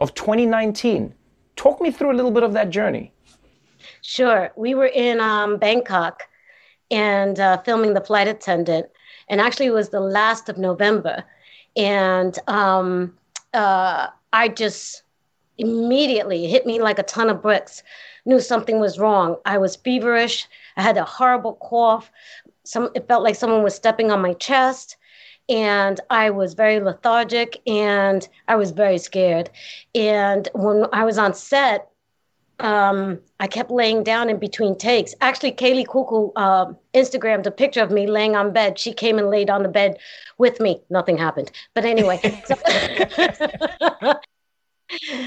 of 0.00 0.14
2019. 0.14 1.14
Talk 1.56 1.80
me 1.80 1.90
through 1.90 2.12
a 2.12 2.16
little 2.16 2.30
bit 2.30 2.42
of 2.42 2.52
that 2.52 2.70
journey. 2.70 3.12
Sure. 4.02 4.50
We 4.56 4.74
were 4.74 4.86
in 4.86 5.20
um, 5.20 5.58
Bangkok 5.58 6.22
and 6.90 7.38
uh, 7.38 7.58
filming 7.62 7.94
The 7.94 8.00
Flight 8.00 8.28
Attendant. 8.28 8.86
And 9.28 9.40
actually, 9.40 9.66
it 9.66 9.74
was 9.74 9.90
the 9.90 10.00
last 10.00 10.48
of 10.48 10.56
November. 10.56 11.24
And 11.76 12.38
um, 12.46 13.14
uh, 13.54 14.08
I 14.32 14.48
just 14.48 15.02
immediately 15.58 16.46
hit 16.46 16.66
me 16.66 16.80
like 16.80 16.98
a 16.98 17.02
ton 17.02 17.28
of 17.28 17.42
bricks. 17.42 17.82
Knew 18.24 18.40
something 18.40 18.80
was 18.80 18.98
wrong. 18.98 19.36
I 19.44 19.58
was 19.58 19.76
feverish. 19.76 20.46
I 20.76 20.82
had 20.82 20.96
a 20.96 21.04
horrible 21.04 21.54
cough. 21.54 22.10
Some 22.64 22.90
it 22.94 23.08
felt 23.08 23.22
like 23.22 23.34
someone 23.34 23.62
was 23.62 23.74
stepping 23.74 24.10
on 24.10 24.20
my 24.20 24.34
chest, 24.34 24.96
and 25.48 26.00
I 26.10 26.30
was 26.30 26.54
very 26.54 26.80
lethargic 26.80 27.60
and 27.66 28.28
I 28.48 28.56
was 28.56 28.70
very 28.70 28.98
scared. 28.98 29.50
And 29.94 30.48
when 30.54 30.86
I 30.92 31.04
was 31.04 31.18
on 31.18 31.34
set, 31.34 31.88
um, 32.60 33.20
I 33.40 33.46
kept 33.46 33.70
laying 33.70 34.02
down 34.02 34.28
in 34.28 34.38
between 34.38 34.76
takes. 34.76 35.14
Actually, 35.20 35.52
Kaley 35.52 35.86
Cuoco 35.86 36.32
uh, 36.36 36.72
Instagrammed 36.92 37.46
a 37.46 37.50
picture 37.50 37.82
of 37.82 37.90
me 37.90 38.06
laying 38.06 38.34
on 38.34 38.52
bed. 38.52 38.78
She 38.78 38.92
came 38.92 39.18
and 39.18 39.30
laid 39.30 39.48
on 39.48 39.62
the 39.62 39.68
bed 39.68 39.98
with 40.38 40.60
me. 40.60 40.82
Nothing 40.90 41.16
happened. 41.16 41.50
But 41.74 41.84
anyway. 41.84 42.20
so, 42.46 44.14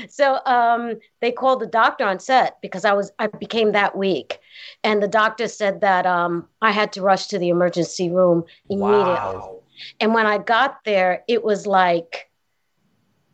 so 0.10 0.40
um, 0.46 1.00
they 1.22 1.32
called 1.32 1.62
the 1.62 1.68
doctor 1.68 2.04
on 2.04 2.20
set 2.20 2.58
because 2.62 2.84
I 2.84 2.94
was 2.94 3.12
I 3.18 3.28
became 3.28 3.72
that 3.72 3.98
weak, 3.98 4.40
and 4.84 5.02
the 5.02 5.08
doctor 5.08 5.48
said 5.48 5.80
that 5.82 6.06
um, 6.06 6.48
I 6.62 6.72
had 6.72 6.92
to 6.94 7.02
rush 7.02 7.28
to 7.28 7.40
the 7.40 7.50
emergency 7.50 8.10
room 8.10 8.44
immediately. 8.70 9.16
Wow. 9.16 9.61
And 10.00 10.14
when 10.14 10.26
I 10.26 10.38
got 10.38 10.84
there, 10.86 11.24
it 11.28 11.44
was 11.44 11.68
like 11.68 12.30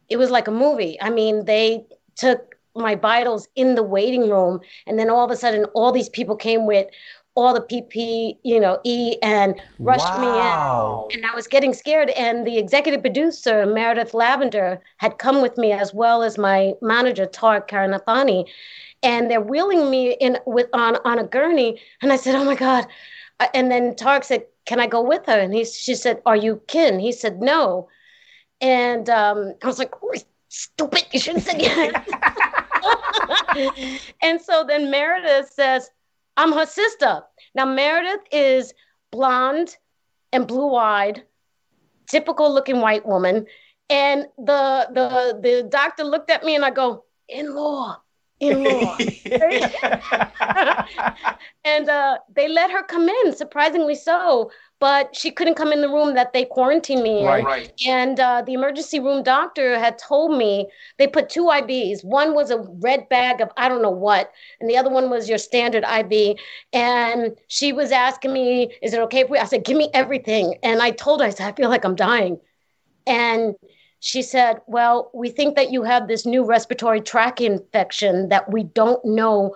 it 0.10 0.18
was 0.18 0.30
like 0.30 0.48
a 0.48 0.52
movie. 0.52 0.98
I 1.02 1.10
mean, 1.10 1.46
they 1.46 1.86
took 2.16 2.56
my 2.76 2.96
vitals 2.96 3.48
in 3.56 3.76
the 3.76 3.84
waiting 3.84 4.30
room. 4.30 4.60
And 4.86 4.98
then 4.98 5.10
all 5.10 5.26
of 5.26 5.32
a 5.32 5.36
sudden, 5.36 5.66
all 5.74 5.92
these 5.92 6.10
people 6.10 6.36
came 6.36 6.66
with 6.66 6.88
all 7.36 7.54
the 7.54 7.62
PP, 7.62 8.38
you 8.44 8.60
know, 8.60 8.80
E 8.84 9.18
and 9.22 9.60
rushed 9.80 10.12
wow. 10.14 11.06
me 11.10 11.16
in. 11.16 11.20
And 11.22 11.32
I 11.32 11.36
was 11.36 11.48
getting 11.48 11.74
scared. 11.74 12.10
And 12.12 12.48
the 12.48 12.58
executive 12.58 13.02
producer, 13.02 13.66
Meredith 13.66 14.14
Lavender, 14.14 14.82
had 14.98 15.20
come 15.20 15.42
with 15.42 15.58
me 15.58 15.72
as 15.72 15.94
well 15.94 16.24
as 16.24 16.38
my 16.38 16.74
manager, 16.82 17.28
Tariq 17.28 17.68
Karanathani. 17.68 18.46
And 19.04 19.30
they're 19.30 19.42
wheeling 19.42 19.92
me 19.92 20.14
in 20.14 20.40
with 20.48 20.68
on, 20.74 20.98
on 21.06 21.20
a 21.20 21.24
gurney. 21.24 21.80
And 22.02 22.12
I 22.12 22.16
said, 22.16 22.34
Oh 22.34 22.44
my 22.44 22.56
God. 22.56 22.88
Uh, 23.40 23.48
and 23.54 23.70
then 23.70 23.94
Tariq 23.94 24.24
said, 24.24 24.46
Can 24.68 24.80
I 24.80 24.86
go 24.86 25.02
with 25.02 25.26
her? 25.26 25.40
And 25.40 25.54
he 25.54 25.66
she 25.66 25.96
said, 25.96 26.22
Are 26.28 26.36
you 26.36 26.62
kin? 26.68 27.00
He 27.00 27.12
said, 27.12 27.42
No. 27.42 27.90
And 28.62 29.10
um, 29.10 29.54
I 29.64 29.68
was 29.68 29.80
like, 29.80 29.94
oh, 30.04 30.14
stupid, 30.50 31.06
you 31.12 31.20
shouldn't 31.20 31.44
say 31.44 31.60
yes. 31.60 31.94
and 34.22 34.42
so 34.42 34.64
then 34.68 34.90
Meredith 34.90 35.50
says, 35.50 35.90
I'm 36.38 36.52
her 36.54 36.66
sister. 36.66 37.22
Now, 37.56 37.66
Meredith 37.66 38.22
is 38.32 38.74
blonde 39.12 39.78
and 40.34 40.48
blue 40.48 40.76
eyed, 40.76 41.24
typical 42.10 42.52
looking 42.54 42.82
white 42.82 43.06
woman. 43.06 43.46
And 43.90 44.28
the, 44.38 44.88
the, 44.94 45.40
the 45.42 45.68
doctor 45.70 46.04
looked 46.04 46.30
at 46.30 46.44
me 46.44 46.56
and 46.56 46.66
I 46.66 46.72
go, 46.72 47.06
in 47.30 47.54
law, 47.54 47.98
in 48.40 48.64
law. 48.64 48.98
and 51.64 51.90
uh, 51.90 52.18
they 52.34 52.48
let 52.48 52.72
her 52.72 52.84
come 52.84 53.10
in, 53.10 53.36
surprisingly 53.36 53.96
so 53.96 54.52
but 54.80 55.16
she 55.16 55.32
couldn't 55.32 55.56
come 55.56 55.72
in 55.72 55.82
the 55.82 55.90
room 55.90 56.14
that 56.14 56.34
they 56.34 56.46
quarantined 56.46 57.02
me 57.02 57.20
in. 57.20 57.26
Right. 57.26 57.74
And 57.86 58.20
uh, 58.20 58.44
the 58.46 58.54
emergency 58.54 59.00
room 59.00 59.24
doctor 59.24 59.80
had 59.80 59.98
told 59.98 60.38
me 60.38 60.68
they 60.98 61.08
put 61.08 61.30
two 61.30 61.46
IVs. 61.46 62.04
One 62.04 62.36
was 62.36 62.52
a 62.52 62.60
red 62.60 63.10
bag 63.10 63.42
of 63.42 63.50
I 63.58 63.70
don't 63.70 63.82
know 63.82 63.90
what, 63.90 64.32
and 64.60 64.70
the 64.70 64.78
other 64.78 64.90
one 64.90 65.10
was 65.10 65.28
your 65.28 65.40
standard 65.40 65.84
IV. 65.84 66.38
And 66.74 67.36
she 67.48 67.74
was 67.74 67.92
asking 67.92 68.34
me, 68.34 68.72
"Is 68.82 68.94
it 68.94 69.00
okay 69.02 69.22
if 69.22 69.30
we?" 69.30 69.40
I 69.40 69.46
said, 69.46 69.66
"Give 69.66 69.78
me 69.78 69.90
everything." 69.94 70.56
And 70.62 70.82
I 70.82 70.92
told 70.92 71.22
her, 71.22 71.28
I 71.28 71.32
said, 71.32 71.48
"I 71.48 71.54
feel 71.54 71.70
like 71.70 71.84
I'm 71.84 71.96
dying." 71.96 72.40
And 73.08 73.56
she 74.00 74.22
said, 74.22 74.62
"Well, 74.68 75.10
we 75.14 75.30
think 75.30 75.56
that 75.56 75.72
you 75.72 75.84
have 75.84 76.08
this 76.08 76.26
new 76.26 76.44
respiratory 76.44 77.02
tract 77.02 77.42
infection 77.42 78.30
that 78.30 78.52
we 78.52 78.64
don't 78.64 79.04
know 79.04 79.56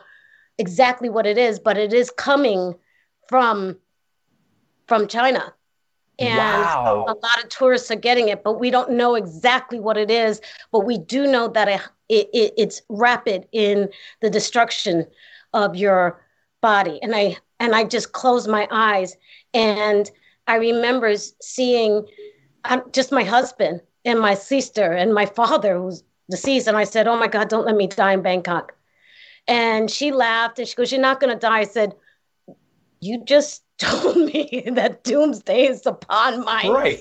exactly 0.58 1.10
what 1.10 1.26
it 1.26 1.38
is, 1.38 1.60
but 1.60 1.78
it 1.78 1.94
is 1.94 2.12
coming 2.12 2.76
from." 3.28 3.78
from 4.92 5.08
China. 5.08 5.54
And 6.20 6.38
wow. 6.38 7.06
a 7.08 7.14
lot 7.14 7.42
of 7.42 7.48
tourists 7.48 7.90
are 7.92 7.96
getting 7.96 8.28
it, 8.28 8.44
but 8.44 8.60
we 8.60 8.70
don't 8.70 8.92
know 8.92 9.16
exactly 9.16 9.80
what 9.80 9.96
it 9.96 10.12
is. 10.12 10.42
But 10.70 10.82
we 10.82 10.98
do 10.98 11.26
know 11.26 11.48
that 11.48 11.70
it, 12.10 12.30
it, 12.34 12.54
it's 12.58 12.82
rapid 12.90 13.48
in 13.54 13.88
the 14.20 14.30
destruction 14.30 15.08
of 15.54 15.78
your 15.78 16.22
body. 16.60 17.00
And 17.02 17.16
I 17.16 17.38
and 17.62 17.74
I 17.74 17.86
just 17.86 18.12
closed 18.12 18.50
my 18.50 18.68
eyes, 18.70 19.16
and 19.54 20.12
I 20.46 20.56
remember 20.56 21.16
seeing 21.16 22.06
uh, 22.66 22.82
just 22.92 23.14
my 23.14 23.24
husband 23.24 23.80
and 24.06 24.20
my 24.20 24.34
sister 24.34 24.92
and 24.92 25.14
my 25.14 25.26
father 25.26 25.78
who's 25.78 26.04
deceased, 26.30 26.68
and 26.68 26.78
I 26.78 26.84
said, 26.84 27.08
"Oh 27.08 27.18
my 27.18 27.28
God, 27.28 27.50
don't 27.50 27.66
let 27.66 27.76
me 27.76 27.88
die 27.88 28.14
in 28.14 28.22
Bangkok." 28.22 28.74
And 29.48 29.90
she 29.90 30.12
laughed 30.12 30.60
and 30.60 30.68
she 30.68 30.76
goes, 30.76 30.92
You're 30.92 31.02
not 31.02 31.20
going 31.20 31.34
to 31.34 31.40
die. 31.40 31.60
I 31.60 31.64
said, 31.66 31.96
You 33.00 33.24
just 33.26 33.64
told 33.78 34.18
me 34.18 34.64
that 34.74 35.04
doomsday 35.04 35.68
is 35.68 35.86
upon 35.86 36.46
my 36.46 36.68
Right. 36.68 37.00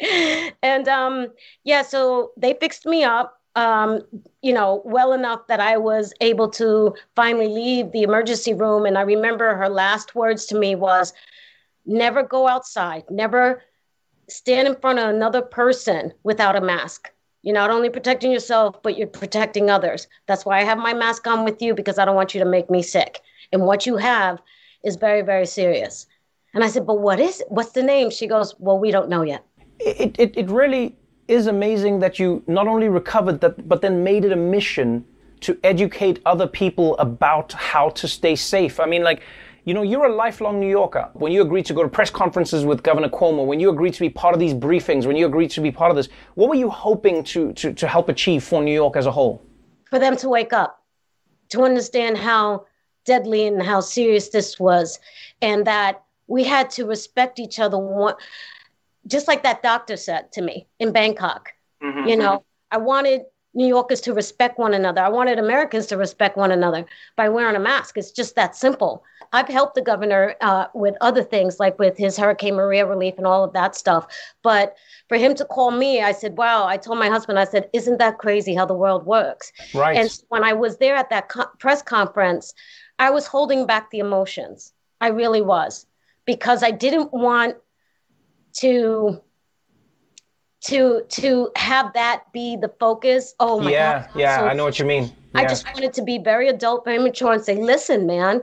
and 0.62 0.88
um, 0.88 1.28
yeah, 1.64 1.82
so 1.82 2.32
they 2.36 2.54
fixed 2.54 2.84
me 2.84 3.02
up, 3.04 3.40
um, 3.56 4.02
you 4.42 4.52
know, 4.52 4.82
well 4.84 5.12
enough 5.12 5.46
that 5.48 5.60
I 5.60 5.78
was 5.78 6.12
able 6.20 6.48
to 6.50 6.94
finally 7.16 7.48
leave 7.48 7.92
the 7.92 8.02
emergency 8.02 8.52
room. 8.52 8.84
And 8.84 8.98
I 8.98 9.02
remember 9.02 9.54
her 9.54 9.68
last 9.68 10.14
words 10.14 10.46
to 10.46 10.58
me 10.58 10.74
was, 10.74 11.12
"Never 11.86 12.22
go 12.22 12.48
outside. 12.48 13.04
Never 13.10 13.62
stand 14.32 14.68
in 14.68 14.76
front 14.76 14.98
of 14.98 15.08
another 15.08 15.42
person 15.42 16.12
without 16.22 16.56
a 16.56 16.60
mask. 16.60 17.10
You're 17.42 17.54
not 17.54 17.70
only 17.70 17.90
protecting 17.90 18.30
yourself, 18.30 18.82
but 18.82 18.96
you're 18.96 19.08
protecting 19.08 19.68
others. 19.68 20.06
That's 20.26 20.44
why 20.44 20.60
I 20.60 20.64
have 20.64 20.78
my 20.78 20.94
mask 20.94 21.26
on 21.26 21.44
with 21.44 21.60
you 21.60 21.74
because 21.74 21.98
I 21.98 22.04
don't 22.04 22.14
want 22.14 22.34
you 22.34 22.40
to 22.40 22.48
make 22.48 22.70
me 22.70 22.82
sick. 22.82 23.20
And 23.52 23.66
what 23.66 23.84
you 23.84 23.96
have 23.96 24.40
is 24.84 24.96
very, 24.96 25.22
very 25.22 25.46
serious." 25.46 26.06
And 26.54 26.62
I 26.62 26.68
said, 26.68 26.86
"But 26.86 27.00
what 27.00 27.18
is 27.18 27.40
it? 27.40 27.46
What's 27.50 27.72
the 27.72 27.82
name?" 27.82 28.10
She 28.10 28.26
goes, 28.26 28.54
"Well, 28.58 28.78
we 28.78 28.90
don't 28.90 29.08
know 29.08 29.22
yet." 29.22 29.44
It, 29.80 30.16
it, 30.18 30.36
it 30.36 30.48
really 30.50 30.96
is 31.28 31.46
amazing 31.46 31.98
that 32.00 32.18
you 32.18 32.42
not 32.46 32.66
only 32.68 32.88
recovered 32.88 33.40
that, 33.40 33.68
but 33.68 33.80
then 33.80 34.04
made 34.04 34.24
it 34.24 34.32
a 34.32 34.36
mission 34.36 35.04
to 35.40 35.58
educate 35.64 36.20
other 36.24 36.46
people 36.46 36.96
about 36.98 37.52
how 37.52 37.90
to 37.90 38.06
stay 38.06 38.36
safe. 38.36 38.78
I 38.78 38.86
mean, 38.86 39.02
like, 39.02 39.22
you 39.64 39.74
know, 39.74 39.82
you're 39.82 40.06
a 40.06 40.14
lifelong 40.14 40.58
New 40.58 40.68
Yorker. 40.68 41.08
When 41.12 41.32
you 41.32 41.42
agreed 41.42 41.66
to 41.66 41.74
go 41.74 41.82
to 41.82 41.88
press 41.88 42.10
conferences 42.10 42.64
with 42.64 42.82
Governor 42.82 43.08
Cuomo, 43.08 43.46
when 43.46 43.60
you 43.60 43.70
agreed 43.70 43.94
to 43.94 44.00
be 44.00 44.10
part 44.10 44.34
of 44.34 44.40
these 44.40 44.54
briefings, 44.54 45.06
when 45.06 45.16
you 45.16 45.26
agreed 45.26 45.50
to 45.52 45.60
be 45.60 45.70
part 45.70 45.90
of 45.90 45.96
this, 45.96 46.08
what 46.34 46.48
were 46.48 46.56
you 46.56 46.68
hoping 46.68 47.22
to, 47.24 47.52
to, 47.52 47.72
to 47.72 47.86
help 47.86 48.08
achieve 48.08 48.42
for 48.42 48.62
New 48.62 48.74
York 48.74 48.96
as 48.96 49.06
a 49.06 49.12
whole? 49.12 49.42
for 49.92 49.98
them 49.98 50.16
to 50.16 50.26
wake 50.26 50.54
up, 50.54 50.82
to 51.50 51.64
understand 51.64 52.16
how 52.16 52.64
deadly 53.04 53.46
and 53.46 53.62
how 53.62 53.78
serious 53.78 54.30
this 54.30 54.58
was, 54.58 54.98
and 55.42 55.66
that 55.66 56.02
we 56.28 56.42
had 56.44 56.70
to 56.70 56.86
respect 56.86 57.38
each 57.38 57.60
other. 57.60 57.76
Just 59.06 59.28
like 59.28 59.42
that 59.42 59.62
doctor 59.62 59.98
said 59.98 60.32
to 60.32 60.40
me 60.40 60.66
in 60.78 60.92
Bangkok. 60.92 61.52
Mm-hmm. 61.84 62.08
You 62.08 62.16
know, 62.16 62.42
I 62.70 62.78
wanted 62.78 63.24
New 63.52 63.66
Yorkers 63.66 64.00
to 64.02 64.14
respect 64.14 64.58
one 64.58 64.72
another. 64.72 65.02
I 65.02 65.10
wanted 65.10 65.38
Americans 65.38 65.84
to 65.88 65.98
respect 65.98 66.38
one 66.38 66.52
another 66.52 66.86
by 67.14 67.28
wearing 67.28 67.56
a 67.56 67.60
mask. 67.60 67.98
It's 67.98 68.12
just 68.12 68.34
that 68.36 68.56
simple. 68.56 69.04
I've 69.32 69.48
helped 69.48 69.74
the 69.74 69.80
governor 69.82 70.34
uh, 70.40 70.66
with 70.74 70.94
other 71.00 71.22
things, 71.22 71.58
like 71.58 71.78
with 71.78 71.96
his 71.96 72.16
Hurricane 72.16 72.54
Maria 72.54 72.86
relief 72.86 73.14
and 73.16 73.26
all 73.26 73.44
of 73.44 73.52
that 73.54 73.74
stuff. 73.74 74.06
But 74.42 74.76
for 75.08 75.16
him 75.16 75.34
to 75.36 75.44
call 75.44 75.70
me, 75.70 76.02
I 76.02 76.12
said, 76.12 76.36
"Wow!" 76.36 76.66
I 76.66 76.76
told 76.76 76.98
my 76.98 77.08
husband, 77.08 77.38
I 77.38 77.44
said, 77.44 77.70
"Isn't 77.72 77.98
that 77.98 78.18
crazy 78.18 78.54
how 78.54 78.66
the 78.66 78.74
world 78.74 79.06
works?" 79.06 79.52
Right. 79.74 79.96
And 79.96 80.22
when 80.28 80.44
I 80.44 80.52
was 80.52 80.76
there 80.76 80.96
at 80.96 81.10
that 81.10 81.28
co- 81.28 81.50
press 81.58 81.82
conference, 81.82 82.52
I 82.98 83.10
was 83.10 83.26
holding 83.26 83.66
back 83.66 83.90
the 83.90 84.00
emotions. 84.00 84.72
I 85.00 85.08
really 85.08 85.42
was 85.42 85.86
because 86.26 86.62
I 86.62 86.70
didn't 86.70 87.12
want 87.12 87.56
to 88.58 89.20
to 90.64 91.02
to 91.08 91.50
have 91.56 91.92
that 91.94 92.24
be 92.32 92.56
the 92.56 92.72
focus. 92.78 93.34
Oh 93.40 93.60
my 93.60 93.72
yeah, 93.72 94.00
God. 94.02 94.10
yeah, 94.14 94.38
So 94.38 94.46
I 94.46 94.52
know 94.52 94.64
what 94.64 94.78
you 94.78 94.84
mean. 94.84 95.10
I 95.34 95.44
just 95.46 95.66
wanted 95.66 95.94
to 95.94 96.02
be 96.02 96.18
very 96.18 96.48
adult, 96.48 96.84
very 96.84 96.98
mature, 96.98 97.32
and 97.32 97.42
say, 97.42 97.56
listen, 97.56 98.06
man, 98.06 98.42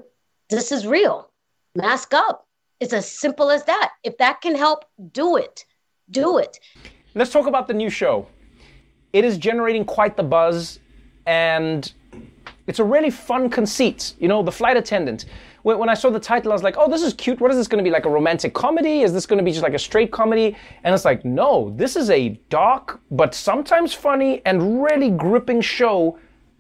this 0.50 0.72
is 0.72 0.86
real. 0.86 1.30
Mask 1.76 2.14
up. 2.14 2.48
It's 2.80 2.94
as 2.94 3.10
simple 3.10 3.52
as 3.52 3.64
that. 3.66 3.92
If 4.04 4.18
that 4.18 4.42
can 4.42 4.56
help, 4.56 4.86
do 5.12 5.38
it. 5.38 5.66
Do 6.10 6.38
it. 6.38 6.60
Let's 7.14 7.32
talk 7.32 7.48
about 7.48 7.68
the 7.68 7.74
new 7.74 7.90
show. 7.90 8.28
It 9.14 9.26
is 9.26 9.38
generating 9.38 9.86
quite 9.86 10.16
the 10.16 10.24
buzz, 10.24 10.80
and 11.26 11.92
it's 12.68 12.80
a 12.80 12.84
really 12.84 13.10
fun 13.10 13.50
conceit. 13.50 14.14
You 14.20 14.28
know, 14.28 14.44
the 14.44 14.52
flight 14.52 14.78
attendant. 14.78 15.26
When, 15.64 15.90
I 15.90 15.94
saw 15.94 16.10
the 16.10 16.20
title, 16.20 16.52
I 16.52 16.56
was 16.56 16.64
like, 16.64 16.76
oh, 16.78 16.90
this 16.90 17.02
is 17.02 17.14
cute. 17.14 17.42
What 17.42 17.52
is 17.52 17.58
this 17.58 17.68
going 17.68 17.84
to 17.84 17.88
be? 17.88 17.92
Like 17.92 18.06
a 18.06 18.10
romantic 18.10 18.54
comedy? 18.54 19.02
Is 19.02 19.12
this 19.12 19.26
going 19.26 19.40
to 19.40 19.44
be 19.44 19.52
just 19.52 19.62
like 19.62 19.74
a 19.74 19.80
straight 19.80 20.10
comedy? 20.10 20.56
And 20.84 20.96
it's 20.96 21.04
like, 21.04 21.26
no, 21.26 21.74
this 21.76 21.98
is 21.98 22.10
a 22.10 22.30
dark, 22.50 23.02
but 23.12 23.36
sometimes 23.36 23.94
funny 23.94 24.42
and 24.46 24.82
really 24.82 25.10
gripping 25.10 25.60
show 25.60 26.18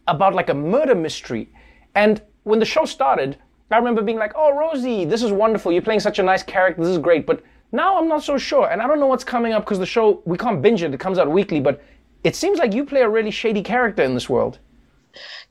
about 0.08 0.36
like 0.36 0.49
a 0.49 0.54
murder 0.54 0.95
mystery. 0.95 1.49
And 1.95 2.21
when 2.43 2.60
the 2.60 2.65
show 2.65 2.84
started, 2.84 3.38
I 3.71 3.77
remember 3.77 4.01
being 4.01 4.17
like, 4.17 4.34
oh, 4.36 4.55
Rosie, 4.55 5.05
this 5.05 5.21
is 5.21 5.32
wonderful. 5.32 5.71
You're 5.71 5.82
playing 5.82 5.99
such 5.99 6.19
a 6.19 6.23
nice 6.23 6.43
character. 6.43 6.82
This 6.82 6.91
is 6.91 6.97
great. 6.97 7.25
But 7.25 7.43
now 7.71 7.97
I'm 7.97 8.08
not 8.08 8.23
so 8.23 8.38
sure. 8.38 8.69
And 8.69 8.82
I 8.82 8.88
don't 8.88 8.99
know 8.99 9.08
what's 9.08 9.23
coming 9.23 9.53
up 9.53 9.63
because 9.63 9.79
the 9.79 9.86
show, 9.86 10.21
we 10.25 10.38
can't 10.38 10.62
binge 10.62 10.82
it. 10.82 10.93
It 10.93 10.99
comes 10.99 11.19
out 11.19 11.29
weekly. 11.29 11.60
But 11.60 11.82
it 12.23 12.36
seems 12.36 12.60
like 12.60 12.73
you 12.73 12.86
play 12.86 13.01
a 13.01 13.10
really 13.10 13.32
shady 13.32 13.62
character 13.62 14.03
in 14.03 14.13
this 14.13 14.29
world. 14.29 14.60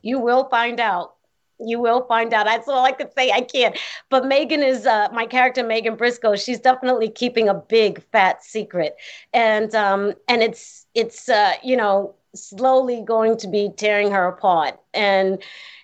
You 0.02 0.18
will 0.18 0.48
find 0.48 0.80
out. 0.80 1.14
You 1.60 1.80
will 1.80 2.06
find 2.06 2.32
out. 2.32 2.46
That's 2.46 2.68
all 2.68 2.84
I 2.84 2.92
could 2.92 3.12
say. 3.16 3.32
I 3.32 3.40
can't. 3.40 3.76
But 4.10 4.26
Megan 4.26 4.62
is 4.62 4.86
uh, 4.86 5.08
my 5.12 5.26
character, 5.26 5.64
Megan 5.64 5.96
Briscoe. 5.96 6.36
She's 6.36 6.60
definitely 6.60 7.10
keeping 7.10 7.48
a 7.48 7.54
big 7.54 8.00
fat 8.12 8.44
secret, 8.44 8.94
and 9.34 9.74
um, 9.74 10.14
and 10.28 10.40
it's 10.40 10.86
it's 10.94 11.28
uh, 11.28 11.54
you 11.64 11.76
know 11.76 12.14
slowly 12.34 13.02
going 13.02 13.36
to 13.38 13.48
be 13.48 13.70
tearing 13.76 14.10
her 14.10 14.26
apart. 14.26 14.78
And 14.94 15.42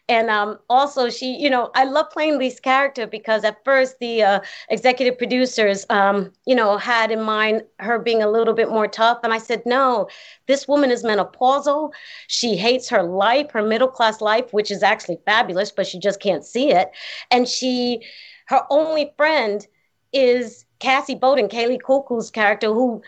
and 0.09 0.29
um, 0.29 0.59
also 0.69 1.09
she, 1.09 1.35
you 1.37 1.49
know, 1.49 1.71
I 1.75 1.85
love 1.85 2.11
playing 2.11 2.39
this 2.39 2.61
character 2.61 3.07
because 3.07 3.43
at 3.43 3.65
first 3.65 3.99
the 4.01 4.23
uh, 4.23 4.41
executive 4.69 5.17
producers, 5.17 5.87
um, 5.89 6.31
you 6.47 6.55
know, 6.55 6.77
had 6.77 7.11
in 7.11 7.23
mind 7.23 7.63
her 7.81 7.99
being 7.99 8.23
a 8.23 8.31
little 8.31 8.53
bit 8.53 8.69
more 8.69 8.87
tough, 8.87 9.21
and 9.23 9.33
I 9.33 9.39
said 9.39 9.63
no. 9.65 10.09
This 10.47 10.69
woman 10.69 10.91
is 10.91 11.05
menopausal. 11.05 11.93
She 12.27 12.55
hates 12.57 12.89
her 12.91 13.03
life, 13.03 13.51
her 13.53 13.63
middle 13.63 13.89
class 13.89 14.21
life, 14.21 14.53
which 14.53 14.71
is 14.71 14.83
actually 14.83 15.19
fabulous, 15.25 15.71
but 15.71 15.87
she 15.87 15.99
just 15.99 16.21
can't 16.21 16.45
see 16.45 16.71
it. 16.71 16.91
And 17.31 17.49
she, 17.49 18.03
her 18.49 18.61
only 18.69 19.13
friend 19.17 19.67
is 20.13 20.67
Cassie 20.81 21.15
Bowden, 21.15 21.49
Kaley 21.49 21.79
Cuoco's 21.81 22.31
character, 22.31 22.67
who 22.69 23.03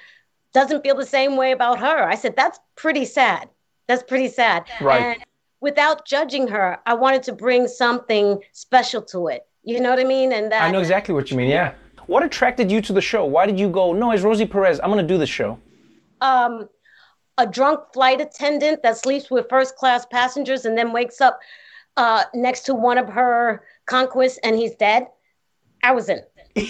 doesn't 0.59 0.83
feel 0.85 0.97
the 0.97 1.11
same 1.19 1.33
way 1.42 1.51
about 1.59 1.77
her. 1.87 1.99
I 2.14 2.16
said, 2.23 2.35
that's 2.35 2.59
pretty 2.83 3.05
sad. 3.05 3.42
That's 3.88 4.03
pretty 4.11 4.29
sad. 4.40 4.64
Right. 4.81 5.03
And 5.03 5.25
without 5.61 6.07
judging 6.14 6.49
her, 6.49 6.69
I 6.90 6.95
wanted 6.95 7.23
to 7.29 7.33
bring 7.45 7.62
something 7.69 8.27
special 8.53 9.03
to 9.12 9.19
it. 9.35 9.42
You 9.71 9.81
know 9.83 9.90
what 9.90 10.01
I 10.07 10.09
mean? 10.16 10.33
And 10.33 10.51
that 10.53 10.62
I 10.62 10.71
know 10.71 10.81
exactly 10.87 11.14
what 11.14 11.31
you 11.31 11.37
mean. 11.37 11.51
Yeah. 11.51 11.75
What 12.12 12.23
attracted 12.29 12.66
you 12.73 12.81
to 12.88 12.92
the 12.99 13.01
show? 13.12 13.23
Why 13.35 13.45
did 13.47 13.59
you 13.62 13.69
go? 13.69 13.92
No, 13.92 14.07
it's 14.12 14.23
Rosie 14.23 14.47
Perez. 14.47 14.81
I'm 14.83 14.90
going 14.92 15.07
to 15.07 15.14
do 15.14 15.19
this 15.19 15.29
show. 15.40 15.51
um, 16.21 16.69
a 17.38 17.47
drunk 17.47 17.81
flight 17.92 18.21
attendant 18.27 18.83
that 18.83 18.97
sleeps 18.97 19.31
with 19.31 19.45
first 19.51 19.77
class 19.77 20.07
passengers 20.07 20.64
and 20.64 20.75
then 20.79 20.88
wakes 21.01 21.21
up 21.21 21.38
uh, 21.99 22.23
next 22.33 22.62
to 22.69 22.73
one 22.75 22.97
of 22.97 23.09
her 23.11 23.62
conquests 23.85 24.38
and 24.42 24.57
he's 24.57 24.75
dead. 24.77 25.03
I 25.83 25.92
was 25.92 26.09
in. 26.09 26.21
but 26.57 26.66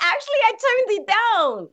actually, 0.00 0.40
I 0.44 0.52
turned 0.62 0.90
it 0.90 1.06
down. 1.08 1.68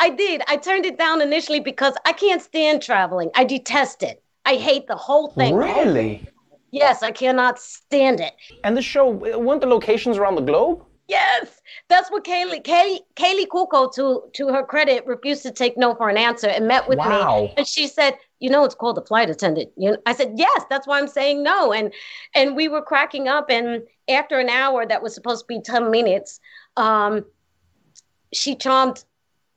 I 0.00 0.10
did. 0.10 0.42
I 0.48 0.56
turned 0.56 0.84
it 0.84 0.98
down 0.98 1.22
initially 1.22 1.60
because 1.60 1.94
I 2.04 2.12
can't 2.12 2.42
stand 2.42 2.82
traveling. 2.82 3.30
I 3.36 3.44
detest 3.44 4.02
it. 4.02 4.20
I 4.44 4.56
hate 4.56 4.88
the 4.88 4.96
whole 4.96 5.28
thing. 5.30 5.54
Really? 5.54 6.26
Yes, 6.72 7.04
I 7.04 7.12
cannot 7.12 7.60
stand 7.60 8.18
it. 8.18 8.32
And 8.64 8.76
the 8.76 8.82
show, 8.82 9.08
weren't 9.08 9.60
the 9.60 9.68
locations 9.68 10.18
around 10.18 10.34
the 10.34 10.42
globe? 10.42 10.84
Yes, 11.12 11.60
that's 11.90 12.10
what 12.10 12.24
Kaley 12.24 12.62
Kaley 12.62 13.00
Kaley 13.16 13.46
Cuoco, 13.46 13.92
to 13.96 14.22
to 14.32 14.48
her 14.48 14.64
credit, 14.64 15.06
refused 15.06 15.42
to 15.42 15.50
take 15.50 15.76
no 15.76 15.94
for 15.94 16.08
an 16.08 16.16
answer 16.16 16.48
and 16.48 16.66
met 16.66 16.88
with 16.88 16.98
Wow. 16.98 17.08
me. 17.10 17.54
And 17.58 17.66
she 17.66 17.86
said, 17.86 18.16
"You 18.40 18.48
know, 18.48 18.64
it's 18.64 18.74
called 18.74 18.96
a 18.96 19.04
flight 19.04 19.28
attendant." 19.28 19.70
You 19.76 19.90
know, 19.90 19.96
I 20.06 20.14
said, 20.14 20.32
"Yes, 20.36 20.62
that's 20.70 20.86
why 20.86 20.98
I'm 20.98 21.08
saying 21.08 21.42
no." 21.42 21.72
And 21.72 21.92
and 22.34 22.56
we 22.56 22.66
were 22.68 22.80
cracking 22.82 23.28
up. 23.28 23.50
And 23.50 23.82
after 24.08 24.38
an 24.38 24.48
hour 24.48 24.86
that 24.86 25.02
was 25.02 25.14
supposed 25.14 25.42
to 25.42 25.46
be 25.54 25.60
ten 25.60 25.90
minutes, 25.90 26.40
um, 26.78 27.26
she 28.32 28.54
charmed 28.56 29.04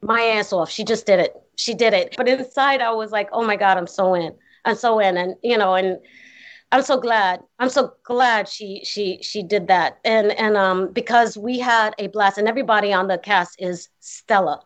my 0.02 0.22
ass 0.22 0.52
off. 0.52 0.70
She 0.70 0.84
just 0.84 1.06
did 1.06 1.20
it. 1.20 1.34
She 1.56 1.74
did 1.74 1.94
it. 1.94 2.15
But 2.18 2.28
inside, 2.28 2.82
I 2.82 2.91
was 2.91 3.12
like, 3.12 3.30
"Oh 3.32 3.46
my 3.46 3.56
God, 3.56 3.78
I'm 3.78 3.88
so 3.88 4.13
in. 4.13 4.36
I'm 4.65 4.76
so 4.76 5.00
in." 5.00 5.15
And 5.15 5.36
you 5.41 5.58
know, 5.58 5.74
and 5.76 6.00
I'm 6.76 6.82
so 6.82 7.00
glad. 7.00 7.41
I'm 7.58 7.70
so 7.70 7.93
glad 8.04 8.49
she 8.49 8.82
she 8.84 9.20
she 9.22 9.41
did 9.41 9.66
that. 9.68 9.99
And 10.04 10.34
and 10.34 10.58
um 10.58 10.91
because 10.91 11.38
we 11.38 11.58
had 11.58 11.95
a 11.99 12.08
blast 12.08 12.38
and 12.38 12.49
everybody 12.49 12.91
on 12.91 13.08
the 13.08 13.18
cast 13.18 13.56
is 13.62 13.88
Stella. 14.02 14.60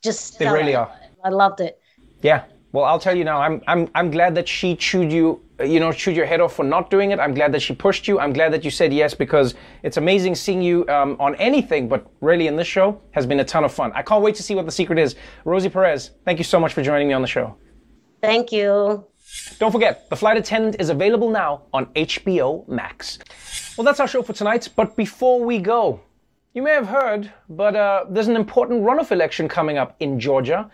Just 0.00 0.38
They 0.38 0.48
really 0.48 0.76
are. 0.76 0.88
I 1.24 1.30
loved 1.30 1.60
it. 1.60 1.80
Yeah. 2.22 2.44
Well, 2.70 2.84
I'll 2.84 3.00
tell 3.00 3.16
you 3.16 3.24
now. 3.24 3.40
I'm 3.40 3.60
I'm 3.66 3.90
I'm 3.96 4.12
glad 4.12 4.36
that 4.36 4.46
she 4.46 4.76
chewed 4.76 5.10
you, 5.10 5.42
you 5.58 5.80
know, 5.80 5.90
chewed 5.90 6.14
your 6.14 6.26
head 6.26 6.40
off 6.40 6.54
for 6.54 6.64
not 6.64 6.88
doing 6.88 7.10
it. 7.10 7.18
I'm 7.18 7.34
glad 7.34 7.50
that 7.50 7.62
she 7.62 7.74
pushed 7.74 8.06
you. 8.06 8.20
I'm 8.20 8.32
glad 8.32 8.52
that 8.52 8.64
you 8.64 8.70
said 8.70 8.92
yes 8.92 9.12
because 9.12 9.56
it's 9.82 9.96
amazing 9.96 10.36
seeing 10.36 10.62
you 10.62 10.86
um, 10.88 11.16
on 11.18 11.34
anything, 11.34 11.88
but 11.88 12.06
really 12.20 12.46
in 12.46 12.54
this 12.54 12.68
show 12.68 13.00
has 13.10 13.26
been 13.26 13.40
a 13.40 13.44
ton 13.44 13.64
of 13.64 13.72
fun. 13.72 13.90
I 13.92 14.02
can't 14.02 14.22
wait 14.22 14.36
to 14.36 14.44
see 14.44 14.54
what 14.54 14.66
the 14.66 14.72
secret 14.80 15.00
is. 15.00 15.16
Rosie 15.44 15.68
Perez, 15.68 16.12
thank 16.24 16.38
you 16.38 16.44
so 16.44 16.60
much 16.60 16.74
for 16.74 16.82
joining 16.84 17.08
me 17.08 17.14
on 17.14 17.22
the 17.22 17.28
show. 17.28 17.56
Thank 18.22 18.52
you. 18.52 19.04
Don't 19.58 19.72
forget, 19.72 20.08
The 20.10 20.16
Flight 20.16 20.36
Attendant 20.36 20.76
is 20.78 20.90
available 20.90 21.30
now 21.30 21.62
on 21.72 21.86
HBO 21.94 22.68
Max. 22.68 23.18
Well, 23.76 23.84
that's 23.84 24.00
our 24.00 24.08
show 24.08 24.22
for 24.22 24.32
tonight, 24.32 24.68
but 24.76 24.96
before 24.96 25.42
we 25.42 25.58
go, 25.58 26.00
you 26.52 26.62
may 26.62 26.72
have 26.72 26.86
heard, 26.86 27.32
but 27.48 27.76
uh, 27.76 28.04
there's 28.08 28.28
an 28.28 28.36
important 28.36 28.82
runoff 28.82 29.12
election 29.12 29.48
coming 29.48 29.78
up 29.78 29.96
in 30.00 30.18
Georgia. 30.20 30.70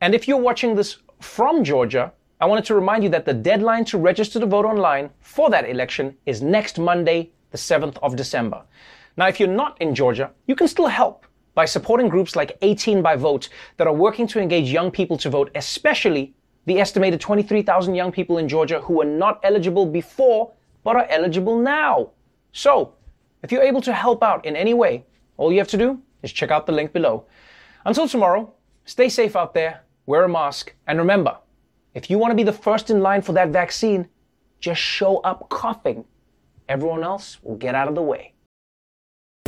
And 0.00 0.14
if 0.14 0.26
you're 0.26 0.36
watching 0.36 0.74
this 0.74 0.98
from 1.20 1.64
Georgia, 1.64 2.12
I 2.40 2.46
wanted 2.46 2.64
to 2.66 2.74
remind 2.74 3.04
you 3.04 3.10
that 3.10 3.24
the 3.24 3.34
deadline 3.34 3.84
to 3.86 3.98
register 3.98 4.40
to 4.40 4.46
vote 4.46 4.64
online 4.64 5.10
for 5.20 5.48
that 5.50 5.68
election 5.68 6.16
is 6.26 6.42
next 6.42 6.78
Monday, 6.78 7.30
the 7.50 7.58
7th 7.58 7.98
of 8.02 8.16
December. 8.16 8.62
Now, 9.16 9.28
if 9.28 9.38
you're 9.38 9.48
not 9.48 9.80
in 9.80 9.94
Georgia, 9.94 10.30
you 10.46 10.56
can 10.56 10.68
still 10.68 10.88
help 10.88 11.24
by 11.54 11.64
supporting 11.64 12.08
groups 12.08 12.34
like 12.34 12.58
18 12.62 13.00
by 13.00 13.16
Vote 13.16 13.48
that 13.76 13.86
are 13.86 13.92
working 13.92 14.26
to 14.26 14.40
engage 14.40 14.72
young 14.72 14.90
people 14.90 15.16
to 15.18 15.30
vote, 15.30 15.50
especially 15.54 16.34
the 16.66 16.80
estimated 16.80 17.20
23,000 17.20 17.94
young 17.94 18.12
people 18.12 18.38
in 18.38 18.48
Georgia 18.48 18.80
who 18.80 18.94
were 18.94 19.04
not 19.04 19.40
eligible 19.42 19.86
before 19.86 20.52
but 20.82 20.96
are 20.96 21.06
eligible 21.08 21.58
now. 21.58 22.10
So, 22.52 22.94
if 23.42 23.50
you're 23.50 23.62
able 23.62 23.80
to 23.80 23.92
help 23.92 24.22
out 24.22 24.44
in 24.44 24.54
any 24.54 24.74
way, 24.74 25.04
all 25.36 25.52
you 25.52 25.58
have 25.58 25.68
to 25.68 25.78
do 25.78 26.00
is 26.22 26.32
check 26.32 26.50
out 26.50 26.66
the 26.66 26.72
link 26.72 26.92
below. 26.92 27.24
Until 27.84 28.06
tomorrow, 28.06 28.52
stay 28.84 29.08
safe 29.08 29.34
out 29.34 29.54
there, 29.54 29.82
wear 30.06 30.24
a 30.24 30.28
mask, 30.28 30.74
and 30.86 30.98
remember, 30.98 31.38
if 31.94 32.10
you 32.10 32.18
want 32.18 32.30
to 32.32 32.36
be 32.36 32.42
the 32.42 32.52
first 32.52 32.90
in 32.90 33.00
line 33.00 33.22
for 33.22 33.32
that 33.32 33.48
vaccine, 33.48 34.08
just 34.60 34.80
show 34.80 35.18
up 35.18 35.48
coughing. 35.48 36.04
Everyone 36.68 37.02
else 37.02 37.38
will 37.42 37.56
get 37.56 37.74
out 37.74 37.88
of 37.88 37.94
the 37.94 38.02
way. 38.02 38.33